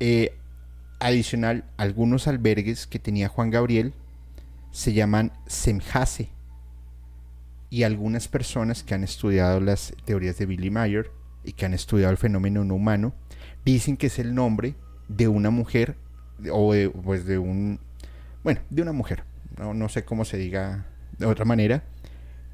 [0.00, 0.34] Eh,
[0.98, 3.92] adicional, algunos albergues que tenía Juan Gabriel
[4.70, 6.30] se llaman Semjase.
[7.68, 11.10] Y algunas personas que han estudiado las teorías de Billy Mayer
[11.44, 13.12] y que han estudiado el fenómeno no humano
[13.66, 14.76] dicen que es el nombre
[15.08, 15.96] de una mujer
[16.50, 17.78] o de, pues de un
[18.42, 19.24] bueno de una mujer
[19.58, 20.86] no, sé cómo se diga
[21.18, 21.82] de otra manera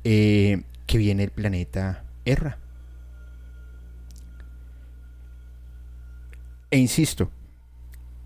[0.05, 2.59] eh, que viene el planeta Erra
[6.71, 7.31] E insisto,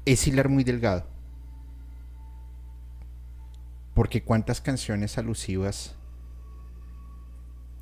[0.07, 1.05] es hilar muy delgado.
[3.95, 5.95] Porque cuántas canciones alusivas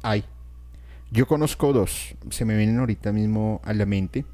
[0.03, 0.25] hay.
[1.11, 4.25] Yo conozco dos, se me vienen ahorita mismo a la mente.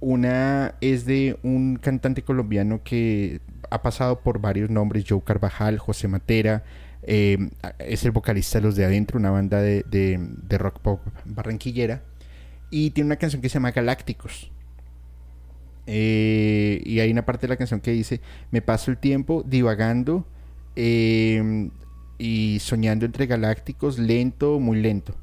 [0.00, 6.06] Una es de un cantante colombiano que ha pasado por varios nombres, Joe Carvajal, José
[6.06, 6.62] Matera,
[7.02, 12.02] eh, es el vocalista de Los de Adentro, una banda de rock pop barranquillera,
[12.70, 14.52] y tiene una canción que se llama Galácticos.
[15.90, 18.20] Eh, y hay una parte de la canción que dice,
[18.50, 20.26] me paso el tiempo divagando
[20.76, 21.70] em,
[22.18, 25.14] y soñando entre galácticos, lento, muy lento.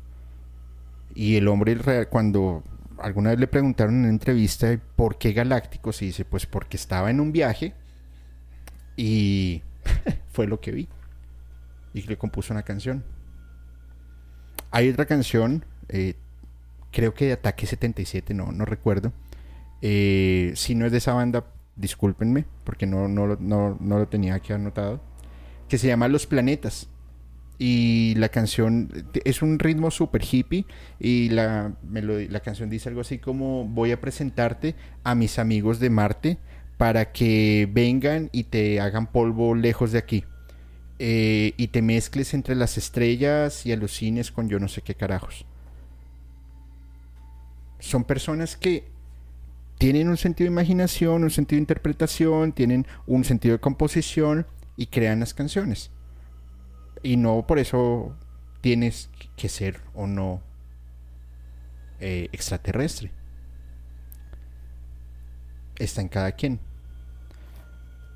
[1.13, 2.63] Y el hombre, cuando
[2.97, 7.11] alguna vez le preguntaron en una entrevista por qué galácticos, y dice, pues porque estaba
[7.11, 7.76] en un viaje
[8.97, 9.61] y
[10.32, 10.88] fue lo que vi.
[11.93, 13.03] Y le compuso una canción.
[14.72, 16.16] Hay otra canción, eh,
[16.91, 19.13] creo que de Ataque 77, no, no recuerdo
[19.88, 24.33] eh, si no es de esa banda, discúlpenme, porque no, no, no, no lo tenía
[24.33, 24.99] aquí anotado.
[25.69, 26.89] Que se llama Los Planetas.
[27.59, 28.89] Y la canción
[29.23, 30.65] es un ritmo super hippie.
[30.99, 34.73] Y la, la canción dice algo así como: Voy a presentarte
[35.03, 36.39] a mis amigos de Marte
[36.77, 40.23] para que vengan y te hagan polvo lejos de aquí.
[40.97, 45.45] Eh, y te mezcles entre las estrellas y alucines con yo no sé qué carajos.
[47.77, 48.95] Son personas que
[49.78, 54.47] tienen un sentido de imaginación, un sentido de interpretación, tienen un sentido de composición
[54.78, 55.91] y crean las canciones.
[57.03, 58.15] Y no por eso
[58.61, 60.41] tienes que ser o no
[61.99, 63.11] eh, extraterrestre.
[65.78, 66.59] Está en cada quien.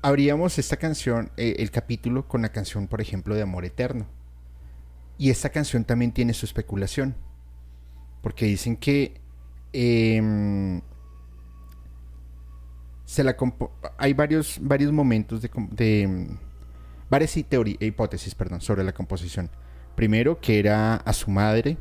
[0.02, 4.06] Abríamos esta canción, eh, el capítulo con la canción, por ejemplo, de Amor Eterno.
[5.18, 7.14] Y esta canción también tiene su especulación.
[8.22, 9.20] Porque dicen que
[9.72, 10.80] em,
[13.98, 16.28] hay varios, varios momentos de,
[17.08, 19.50] varias hipótesis perdón, sobre la composición.
[19.96, 21.76] Primero que era a su madre,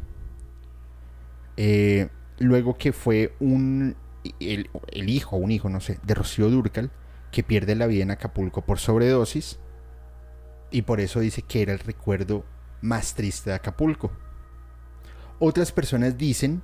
[1.57, 2.09] eh,
[2.39, 3.95] luego que fue un
[4.39, 6.91] el, el, hijo, un hijo, no sé, de Rocío Durcal,
[7.31, 9.59] que pierde la vida en Acapulco por sobredosis,
[10.71, 12.45] y por eso dice que era el recuerdo
[12.81, 14.11] más triste de Acapulco.
[15.39, 16.61] Otras personas dicen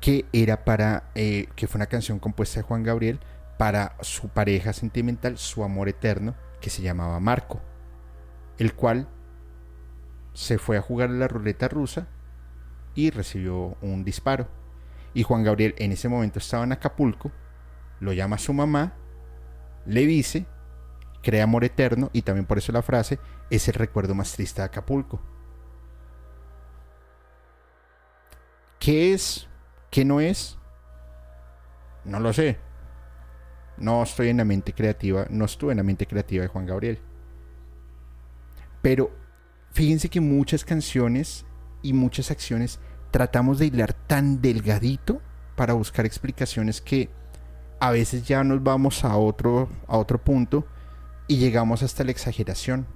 [0.00, 3.20] que era para, eh, que fue una canción compuesta de Juan Gabriel
[3.58, 7.60] para su pareja sentimental, su amor eterno, que se llamaba Marco,
[8.58, 9.08] el cual
[10.32, 12.06] se fue a jugar a la ruleta rusa
[12.94, 14.48] y recibió un disparo.
[15.14, 17.32] Y Juan Gabriel en ese momento estaba en Acapulco,
[18.00, 18.94] lo llama a su mamá,
[19.84, 20.46] le dice,
[21.22, 23.18] crea amor eterno y también por eso la frase
[23.50, 25.20] es el recuerdo más triste de Acapulco.
[28.78, 29.47] ¿Qué es?
[29.90, 30.58] ¿Qué no es?
[32.04, 32.58] No lo sé.
[33.76, 36.98] No estoy en la mente creativa, no estuve en la mente creativa de Juan Gabriel.
[38.82, 39.10] Pero
[39.72, 41.44] fíjense que muchas canciones
[41.82, 42.80] y muchas acciones
[43.10, 45.20] tratamos de hilar tan delgadito
[45.56, 47.08] para buscar explicaciones que
[47.80, 50.66] a veces ya nos vamos a otro, a otro punto
[51.28, 52.86] y llegamos hasta la exageración.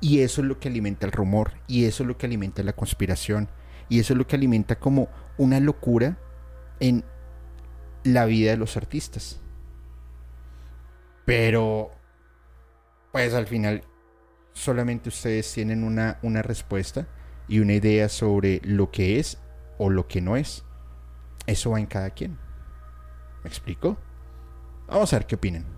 [0.00, 2.74] Y eso es lo que alimenta el rumor, y eso es lo que alimenta la
[2.74, 3.48] conspiración,
[3.88, 5.08] y eso es lo que alimenta como
[5.38, 6.18] una locura
[6.80, 7.04] en
[8.04, 9.40] la vida de los artistas.
[11.24, 11.90] Pero,
[13.12, 13.82] pues al final,
[14.52, 17.06] solamente ustedes tienen una, una respuesta
[17.48, 19.38] y una idea sobre lo que es
[19.78, 20.64] o lo que no es.
[21.46, 22.38] Eso va en cada quien.
[23.42, 23.98] ¿Me explico?
[24.86, 25.73] Vamos a ver qué opinan.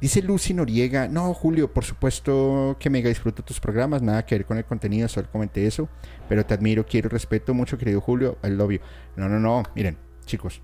[0.00, 4.44] Dice Lucy Noriega, no, Julio, por supuesto que mega disfruto tus programas, nada que ver
[4.44, 5.88] con el contenido, solo comenté eso,
[6.28, 8.80] pero te admiro, quiero, respeto mucho, querido Julio, el love
[9.16, 10.60] No, no, no, miren, chicos,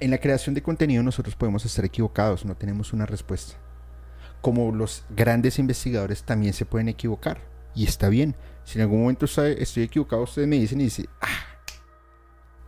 [0.00, 3.56] en la creación de contenido nosotros podemos estar equivocados, no tenemos una respuesta.
[4.42, 7.40] Como los grandes investigadores también se pueden equivocar,
[7.74, 8.36] y está bien.
[8.64, 11.28] Si en algún momento estoy equivocado, ustedes me dicen y dicen, ah,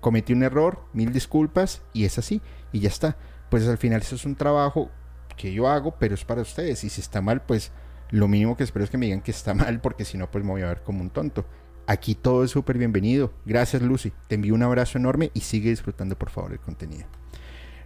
[0.00, 2.40] cometí un error, mil disculpas y es así
[2.72, 3.16] y ya está.
[3.52, 4.88] Pues al final eso es un trabajo
[5.36, 7.70] que yo hago, pero es para ustedes y si está mal, pues
[8.08, 10.42] lo mínimo que espero es que me digan que está mal porque si no, pues
[10.42, 11.44] me voy a ver como un tonto.
[11.86, 13.30] Aquí todo es súper bienvenido.
[13.44, 14.10] Gracias Lucy.
[14.26, 17.04] Te envío un abrazo enorme y sigue disfrutando por favor el contenido.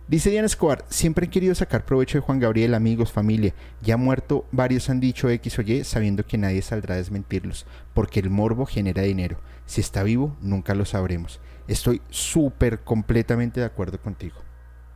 [0.07, 3.53] Dice Diana Escobar, siempre he querido sacar provecho de Juan Gabriel, amigos, familia.
[3.83, 8.21] Ya muerto, varios han dicho X o Y sabiendo que nadie saldrá a desmentirlos, porque
[8.21, 9.41] el morbo genera dinero.
[9.65, 11.41] Si está vivo, nunca lo sabremos.
[11.67, 14.46] Estoy súper completamente de acuerdo contigo.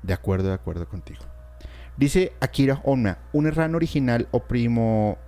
[0.02, 1.20] De acuerdo, de acuerdo contigo.
[1.96, 5.18] Dice Akira Onna, un errano original o primo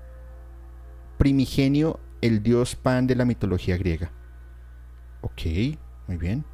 [1.18, 4.10] primigenio, el dios pan de la mitología griega.
[5.20, 5.42] Ok,
[6.08, 6.44] muy bien.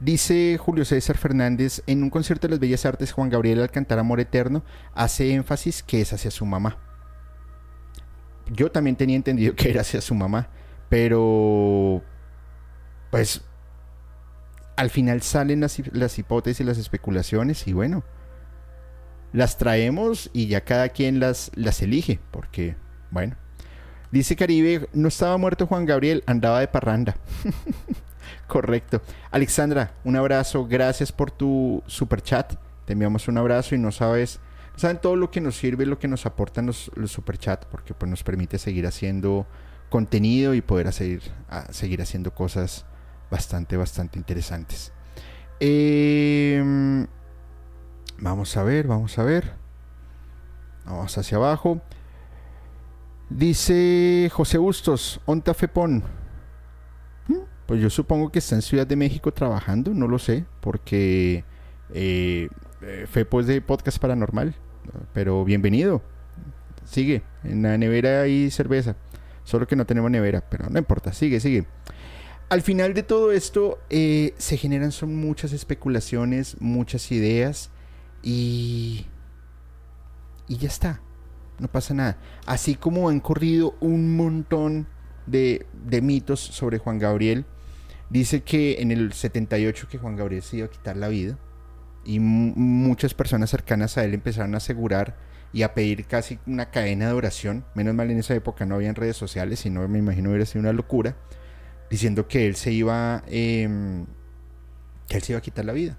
[0.00, 4.00] Dice Julio César Fernández, en un concierto de las Bellas Artes, Juan Gabriel al cantar
[4.00, 4.64] Amor Eterno
[4.94, 6.76] hace énfasis que es hacia su mamá.
[8.50, 10.48] Yo también tenía entendido que era hacia su mamá,
[10.88, 12.02] pero
[13.10, 13.42] pues
[14.82, 18.02] al final salen las, hipótesis, las especulaciones y bueno,
[19.32, 22.74] las traemos y ya cada quien las, las elige, porque
[23.12, 23.36] bueno.
[24.10, 27.14] Dice Caribe, no estaba muerto Juan Gabriel, andaba de parranda.
[28.48, 29.00] Correcto.
[29.30, 32.54] Alexandra, un abrazo, gracias por tu super chat.
[32.84, 34.40] Te enviamos un abrazo y no sabes,
[34.74, 37.94] saben todo lo que nos sirve, lo que nos aportan los, los super chat, porque
[37.94, 39.46] pues nos permite seguir haciendo
[39.90, 42.84] contenido y poder a seguir haciendo cosas
[43.32, 44.92] bastante, bastante interesantes.
[45.58, 47.06] Em,
[48.18, 49.54] vamos a ver, vamos a ver.
[50.84, 51.80] Vamos hacia abajo.
[53.30, 56.02] Dice José Bustos, Onta Fepón.
[57.26, 57.38] ¿Mm?
[57.64, 61.44] Pues yo supongo que está en Ciudad de México trabajando, no lo sé, porque
[61.94, 62.50] eh,
[62.82, 64.54] eh, Fepo es de podcast paranormal.
[65.14, 66.02] Pero bienvenido.
[66.84, 68.96] Sigue, en la nevera hay cerveza.
[69.44, 71.66] Solo que no tenemos nevera, pero no importa, sigue, sigue
[72.52, 77.70] al final de todo esto eh, se generan son muchas especulaciones, muchas ideas
[78.22, 79.06] y
[80.48, 81.00] y ya está,
[81.58, 82.18] no pasa nada.
[82.44, 84.86] Así como han corrido un montón
[85.24, 87.46] de, de mitos sobre Juan Gabriel.
[88.10, 91.38] Dice que en el 78 que Juan Gabriel se iba a quitar la vida
[92.04, 95.16] y muchas personas cercanas a él empezaron a asegurar
[95.54, 97.64] y a pedir casi una cadena de oración.
[97.74, 100.74] Menos mal en esa época no habían redes sociales, sino me imagino hubiera sido una
[100.74, 101.16] locura,
[101.92, 104.06] diciendo que él se iba, em,
[105.06, 105.98] que él se iba a quitar la vida.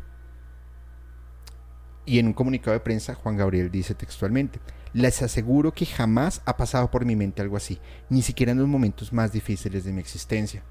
[2.03, 4.59] Y en un comunicado de prensa, Juan Gabriel dice textualmente,
[4.93, 7.79] les aseguro que jamás ha pasado por mi mente algo así,
[8.09, 10.63] ni siquiera en los momentos más difíciles de mi existencia.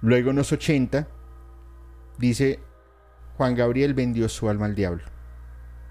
[0.00, 1.06] Luego en los 80,
[2.18, 2.58] dice,
[3.36, 5.04] Juan Gabriel vendió su alma al diablo.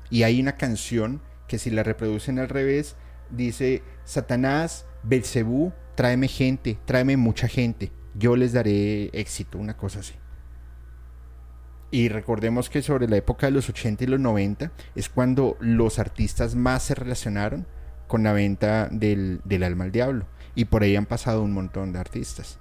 [0.09, 2.97] Y hay una canción que si la reproducen al revés,
[3.29, 10.13] dice, Satanás, Belcebú, tráeme gente, tráeme mucha gente, yo les daré éxito, una cosa así.
[11.93, 15.99] Y recordemos que sobre la época de los 80 y los 90 es cuando los
[15.99, 17.67] artistas más se relacionaron
[18.07, 20.25] con la venta del, alma al diablo.
[20.55, 22.57] Y por ahí han pasado un montón de artistas.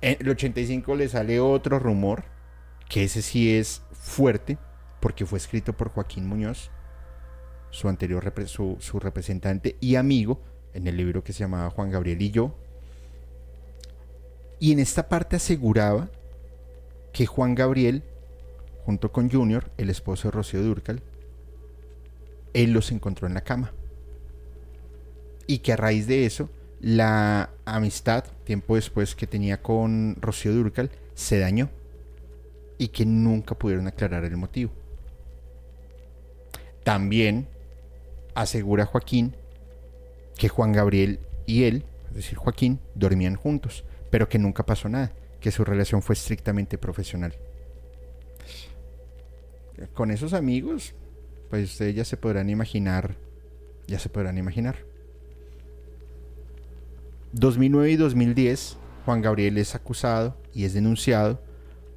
[0.00, 2.24] En el 85 le sale otro rumor,
[2.88, 4.58] que ese sí es fuerte,
[5.00, 6.72] porque fue escrito por Joaquín Muñoz,
[7.70, 10.42] su anterior su, su representante y amigo,
[10.74, 12.54] en el libro que se llamaba Juan Gabriel y yo.
[14.58, 16.08] Y en esta parte aseguraba
[17.12, 18.02] que Juan Gabriel,
[18.84, 21.02] junto con Junior, el esposo de Rocío Durcal,
[22.54, 23.72] él los encontró en la cama.
[25.46, 26.48] Y que a raíz de eso,
[26.80, 31.70] la amistad, tiempo después que tenía con Rocío Durcal, se dañó.
[32.78, 34.72] Y que nunca pudieron aclarar el motivo.
[36.84, 37.46] También
[38.34, 39.36] asegura Joaquín
[40.36, 45.12] que Juan Gabriel y él, es decir, Joaquín, dormían juntos, pero que nunca pasó nada
[45.42, 47.34] que su relación fue estrictamente profesional.
[49.92, 50.94] Con esos amigos,
[51.50, 53.16] pues ustedes ya se podrán imaginar,
[53.88, 54.76] ya se podrán imaginar.
[57.32, 61.42] 2009 y 2010, Juan Gabriel es acusado y es denunciado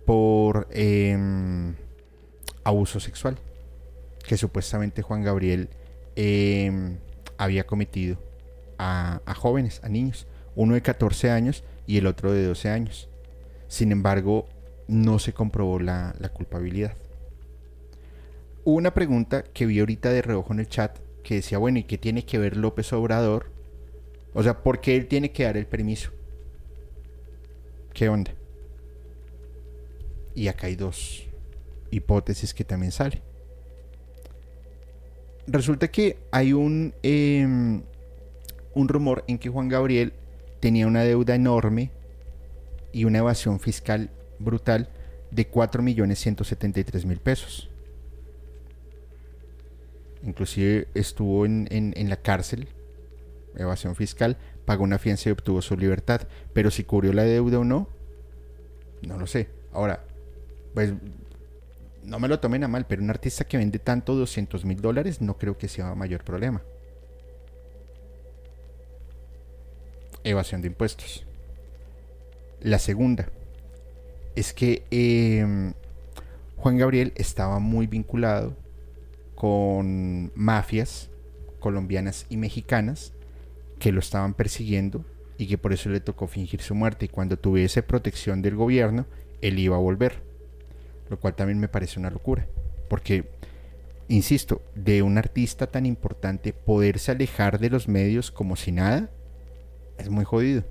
[0.05, 1.75] por em,
[2.63, 3.37] abuso sexual,
[4.27, 5.69] que supuestamente Juan Gabriel
[6.15, 6.97] em,
[7.37, 8.17] había cometido
[8.77, 13.09] a, jóvenes, a niños, uno de 14 años y el otro de 12 años.
[13.67, 14.47] Sin embargo,
[14.87, 16.93] no se comprobó la, culpabilidad.
[18.63, 21.83] Hubo una pregunta que vi ahorita de reojo en el chat que decía, bueno, ¿y
[21.83, 23.51] qué tiene que ver López Obrador?
[24.33, 26.11] O sea, ¿por qué él tiene que dar el permiso?
[27.93, 28.31] ¿Qué onda?
[30.33, 31.25] Y acá hay dos
[31.91, 33.21] hipótesis que también salen.
[35.47, 37.83] Resulta que hay un, em,
[38.73, 40.13] un rumor en que Juan Gabriel
[40.59, 41.91] tenía una deuda enorme
[42.91, 44.89] y una evasión fiscal brutal
[45.31, 47.69] de 4.173.000 pesos.
[50.23, 52.67] Inclusive estuvo en, la cárcel,
[53.55, 56.21] evasión fiscal, pagó una fianza y obtuvo su libertad.
[56.53, 57.87] Pero si cubrió la deuda o no,
[59.03, 59.49] no lo sé.
[59.71, 60.03] Ahora,
[60.73, 60.93] pues
[62.05, 65.21] no me lo tomen a mal, pero un artista que vende tanto 200 mil dólares
[65.21, 66.61] no creo que sea mayor problema.
[70.23, 71.25] Evasión de impuestos.
[72.61, 73.29] La segunda
[74.35, 75.73] es que em,
[76.57, 78.55] Juan Gabriel estaba muy vinculado
[79.35, 81.09] con mafias
[81.59, 83.13] colombianas y mexicanas
[83.79, 85.05] que lo estaban persiguiendo
[85.37, 89.05] y que por eso le tocó fingir su muerte y cuando tuviese protección del gobierno
[89.41, 90.24] él iba a volver
[91.09, 92.47] lo cual también me parece una locura
[92.89, 93.29] porque
[94.07, 99.09] insisto de un artista tan importante poderse alejar de los medios como si nada
[99.97, 100.63] es muy jodido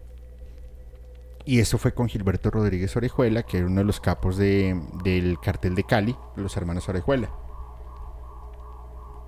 [1.46, 5.74] y eso fue con Gilberto Rodríguez Orejuela, que era uno de los capos del cartel
[5.74, 7.30] de Cali, los hermanos Orejuela.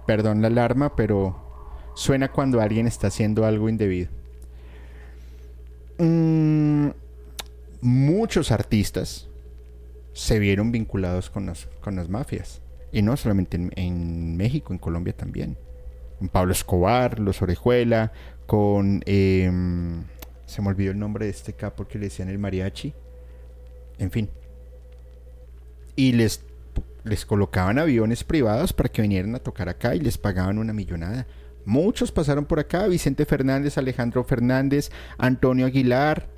[0.07, 1.37] Perdón la alarma, pero
[1.95, 4.11] suena cuando alguien está haciendo algo indebido.
[5.99, 6.89] Mm,
[7.83, 9.29] muchos artistas
[10.17, 11.53] se vieron vinculados con,
[11.83, 12.63] con las mafias.
[12.91, 15.59] Y no solamente en, México, en Colombia también.
[16.19, 18.13] Con Pablo Escobar, los Orejuela,
[18.47, 19.03] con...
[19.05, 20.05] Em,
[20.47, 22.95] se me olvidó el nombre de este capo que le decían el mariachi.
[23.99, 24.31] En fin.
[25.97, 26.41] Y les,
[27.05, 31.27] les colocaban aviones privados para que vinieran a tocar acá y les pagaban una millonada.
[31.67, 36.36] Muchos pasaron por acá, Vicente Fernández, Alejandro Fernández, Antonio Aguilar.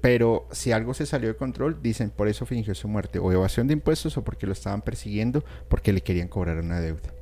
[0.00, 3.66] Pero si algo se salió de control, dicen por eso fingió su muerte, o evasión
[3.66, 7.12] de impuestos, o porque lo estaban persiguiendo, porque le querían cobrar una deuda.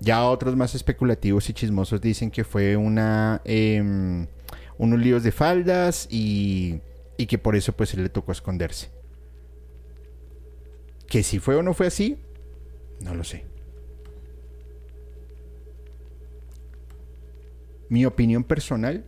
[0.00, 4.26] Ya otros más especulativos y chismosos dicen que fue una em,
[4.78, 6.80] unos líos de faldas y,
[7.16, 8.90] y que por eso pues le tocó esconderse.
[11.08, 12.18] Que si fue o no fue así,
[13.00, 13.44] no lo sé.
[17.88, 19.04] Mi opinión personal,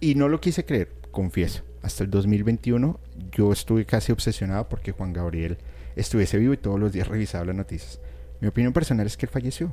[0.00, 1.62] y no lo quise creer, confieso.
[1.82, 2.98] Hasta el 2021
[3.30, 5.58] yo estuve casi obsesionado porque Juan Gabriel
[5.94, 8.00] estuviese vivo y todos los días revisaba las noticias.
[8.40, 9.72] Mi opinión personal es que él falleció.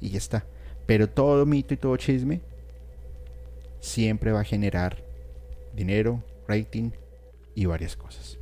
[0.00, 0.44] Y ya está.
[0.86, 2.42] Pero todo mito y todo chisme
[3.80, 5.02] siempre va a generar
[5.74, 6.90] dinero, rating
[7.54, 8.38] y varias cosas.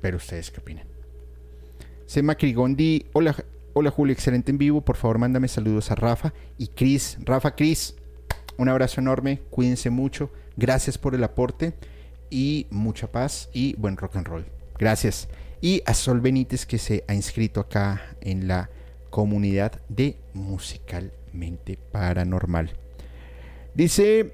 [0.00, 0.86] Pero ustedes qué opinan.
[2.06, 3.34] Sema Crigondi, hola,
[3.74, 4.80] hola Julio, excelente en vivo.
[4.80, 7.18] Por favor, mándame saludos a Rafa y Chris.
[7.24, 7.96] Rafa, Chris,
[8.56, 10.30] un abrazo enorme, cuídense mucho.
[10.58, 11.72] Gracias por el aporte
[12.30, 14.44] y mucha paz y buen rock and roll.
[14.76, 15.28] Gracias.
[15.60, 18.68] Y a Sol Benítez que se ha inscrito acá en la
[19.08, 22.72] comunidad de Musicalmente Paranormal.
[23.74, 24.32] Dice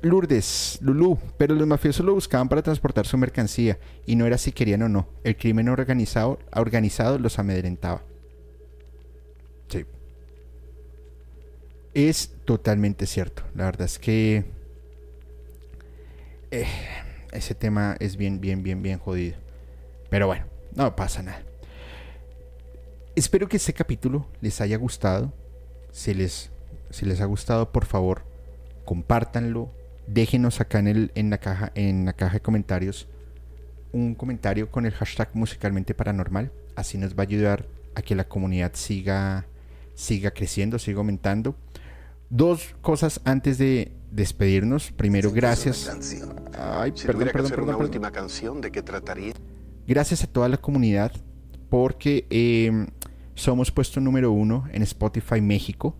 [0.00, 4.52] Lourdes, Lulú, pero los mafiosos lo buscaban para transportar su mercancía y no era si
[4.52, 5.08] querían o no.
[5.24, 8.04] El crimen organizado, organizado los amedrentaba.
[9.68, 9.84] Sí.
[11.94, 13.42] Es totalmente cierto.
[13.56, 14.53] La verdad es que
[16.54, 16.66] eh,
[17.32, 19.36] ese tema es bien, bien, bien, bien jodido.
[20.10, 21.42] Pero bueno, no pasa nada.
[23.16, 25.32] Espero que este capítulo les haya gustado.
[25.90, 26.50] Si les,
[26.90, 28.24] si les ha gustado, por favor,
[28.84, 29.72] compártanlo.
[30.06, 33.08] Déjenos acá en, el, en, la caja, en la caja de comentarios
[33.94, 36.52] un comentario con el hashtag musicalmente paranormal.
[36.74, 39.46] Así nos va a ayudar a que la comunidad siga,
[39.94, 41.56] siga creciendo, siga aumentando.
[42.36, 44.90] Dos cosas antes de despedirnos.
[44.90, 45.88] Primero, gracias.
[46.58, 49.34] Ay, si perdón, perdón, perdón, una última canción, ¿de qué trataría?
[49.86, 51.12] Gracias a toda la comunidad
[51.70, 52.88] porque eh,
[53.36, 55.94] somos puesto número uno en Spotify México.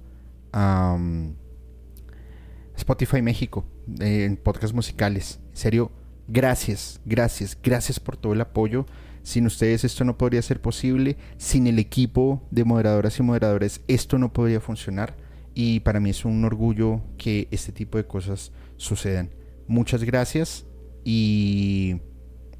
[2.76, 3.64] Spotify México,
[4.01, 5.39] eh, en podcast musicales.
[5.51, 5.93] En serio,
[6.26, 8.87] gracias, gracias, gracias por todo el apoyo.
[9.22, 11.16] Sin ustedes esto no podría ser posible.
[11.37, 15.22] Sin el equipo de moderadoras y moderadores esto no podría funcionar.
[15.55, 19.31] Y para mí es un orgullo que este tipo de cosas sucedan.
[19.67, 20.67] Muchas gracias
[21.05, 22.01] y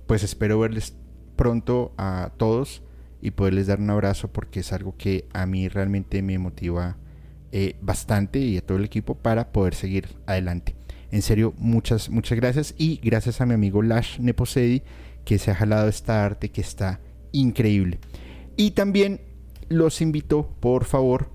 [0.07, 0.97] pues espero verles
[1.37, 2.83] pronto a todos
[3.21, 6.99] y poderles dar un abrazo porque es algo que a mí realmente me motiva
[7.53, 10.77] eh, bastante y a todo el equipo para poder seguir adelante.
[11.11, 14.83] En serio, muchas, muchas gracias y gracias a mi amigo Lash Neposedi
[15.25, 17.01] que se ha jalado esta arte que está
[17.33, 17.99] increíble.
[18.57, 19.21] Y también
[19.69, 21.31] los invito, por favor,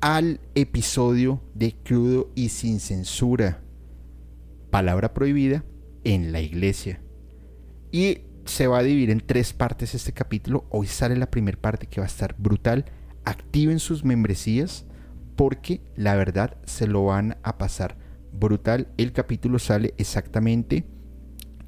[0.00, 3.60] al episodio de Crudo y sin censura.
[4.70, 5.64] Palabra prohibida
[6.04, 7.00] en la iglesia.
[7.90, 10.66] Y se va a dividir en tres partes este capítulo.
[10.70, 12.84] Hoy sale la primera parte que va a estar brutal.
[13.24, 14.86] Activen sus membresías
[15.36, 17.96] porque la verdad se lo van a pasar
[18.32, 18.88] brutal.
[18.96, 20.86] El capítulo sale exactamente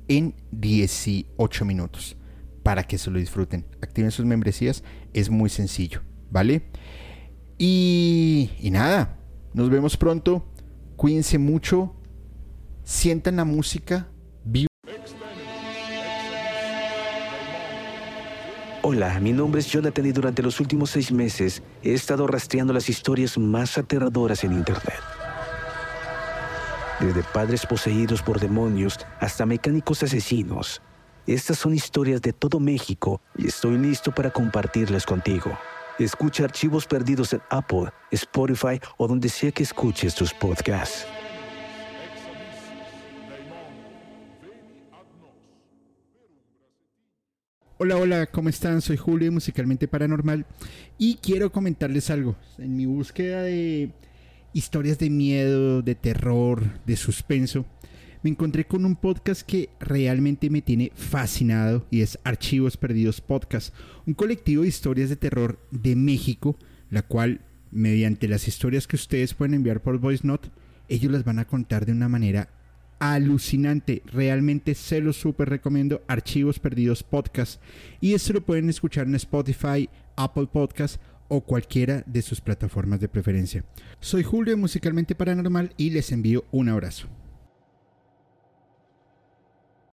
[0.08, 2.16] en 18 minutos
[2.62, 3.66] para que se lo disfruten.
[3.80, 6.62] Activen sus membresías, es muy sencillo, ¿vale?
[7.62, 9.18] Y, nada,
[9.52, 10.42] nos vemos pronto.
[10.96, 11.94] Cuídense mucho,
[12.84, 14.08] sientan la música,
[18.82, 22.88] Hola, mi nombre es Jonathan y durante los últimos seis meses he estado rastreando las
[22.88, 24.98] historias más aterradoras en Internet.
[26.98, 30.80] Desde padres poseídos por demonios hasta mecánicos asesinos.
[31.26, 35.56] Estas son historias de todo México y estoy listo para compartirlas contigo.
[36.00, 41.06] Escucha archivos perdidos en Apple, Spotify o donde sea que escuches tus podcasts.
[47.76, 48.80] Hola, hola, ¿cómo están?
[48.80, 50.46] Soy Julio, musicalmente paranormal,
[50.96, 52.34] y quiero comentarles algo.
[52.56, 53.90] En mi búsqueda de
[54.54, 57.66] historias de miedo, de terror, de suspenso,
[58.22, 63.74] me encontré con un podcast que realmente me tiene fascinado y es Archivos Perdidos Podcast,
[64.06, 66.56] un colectivo de historias de terror de México,
[66.90, 67.40] la cual,
[67.70, 70.50] mediante las historias que ustedes pueden enviar por Voice Note,
[70.88, 72.50] ellos las van a contar de una manera
[72.98, 74.02] alucinante.
[74.06, 76.02] Realmente se lo súper recomiendo.
[76.06, 77.62] Archivos Perdidos Podcast.
[78.00, 83.08] Y esto lo pueden escuchar en Spotify, Apple Podcast o cualquiera de sus plataformas de
[83.08, 83.64] preferencia.
[84.00, 87.08] Soy Julio Musicalmente Paranormal y les envío un abrazo.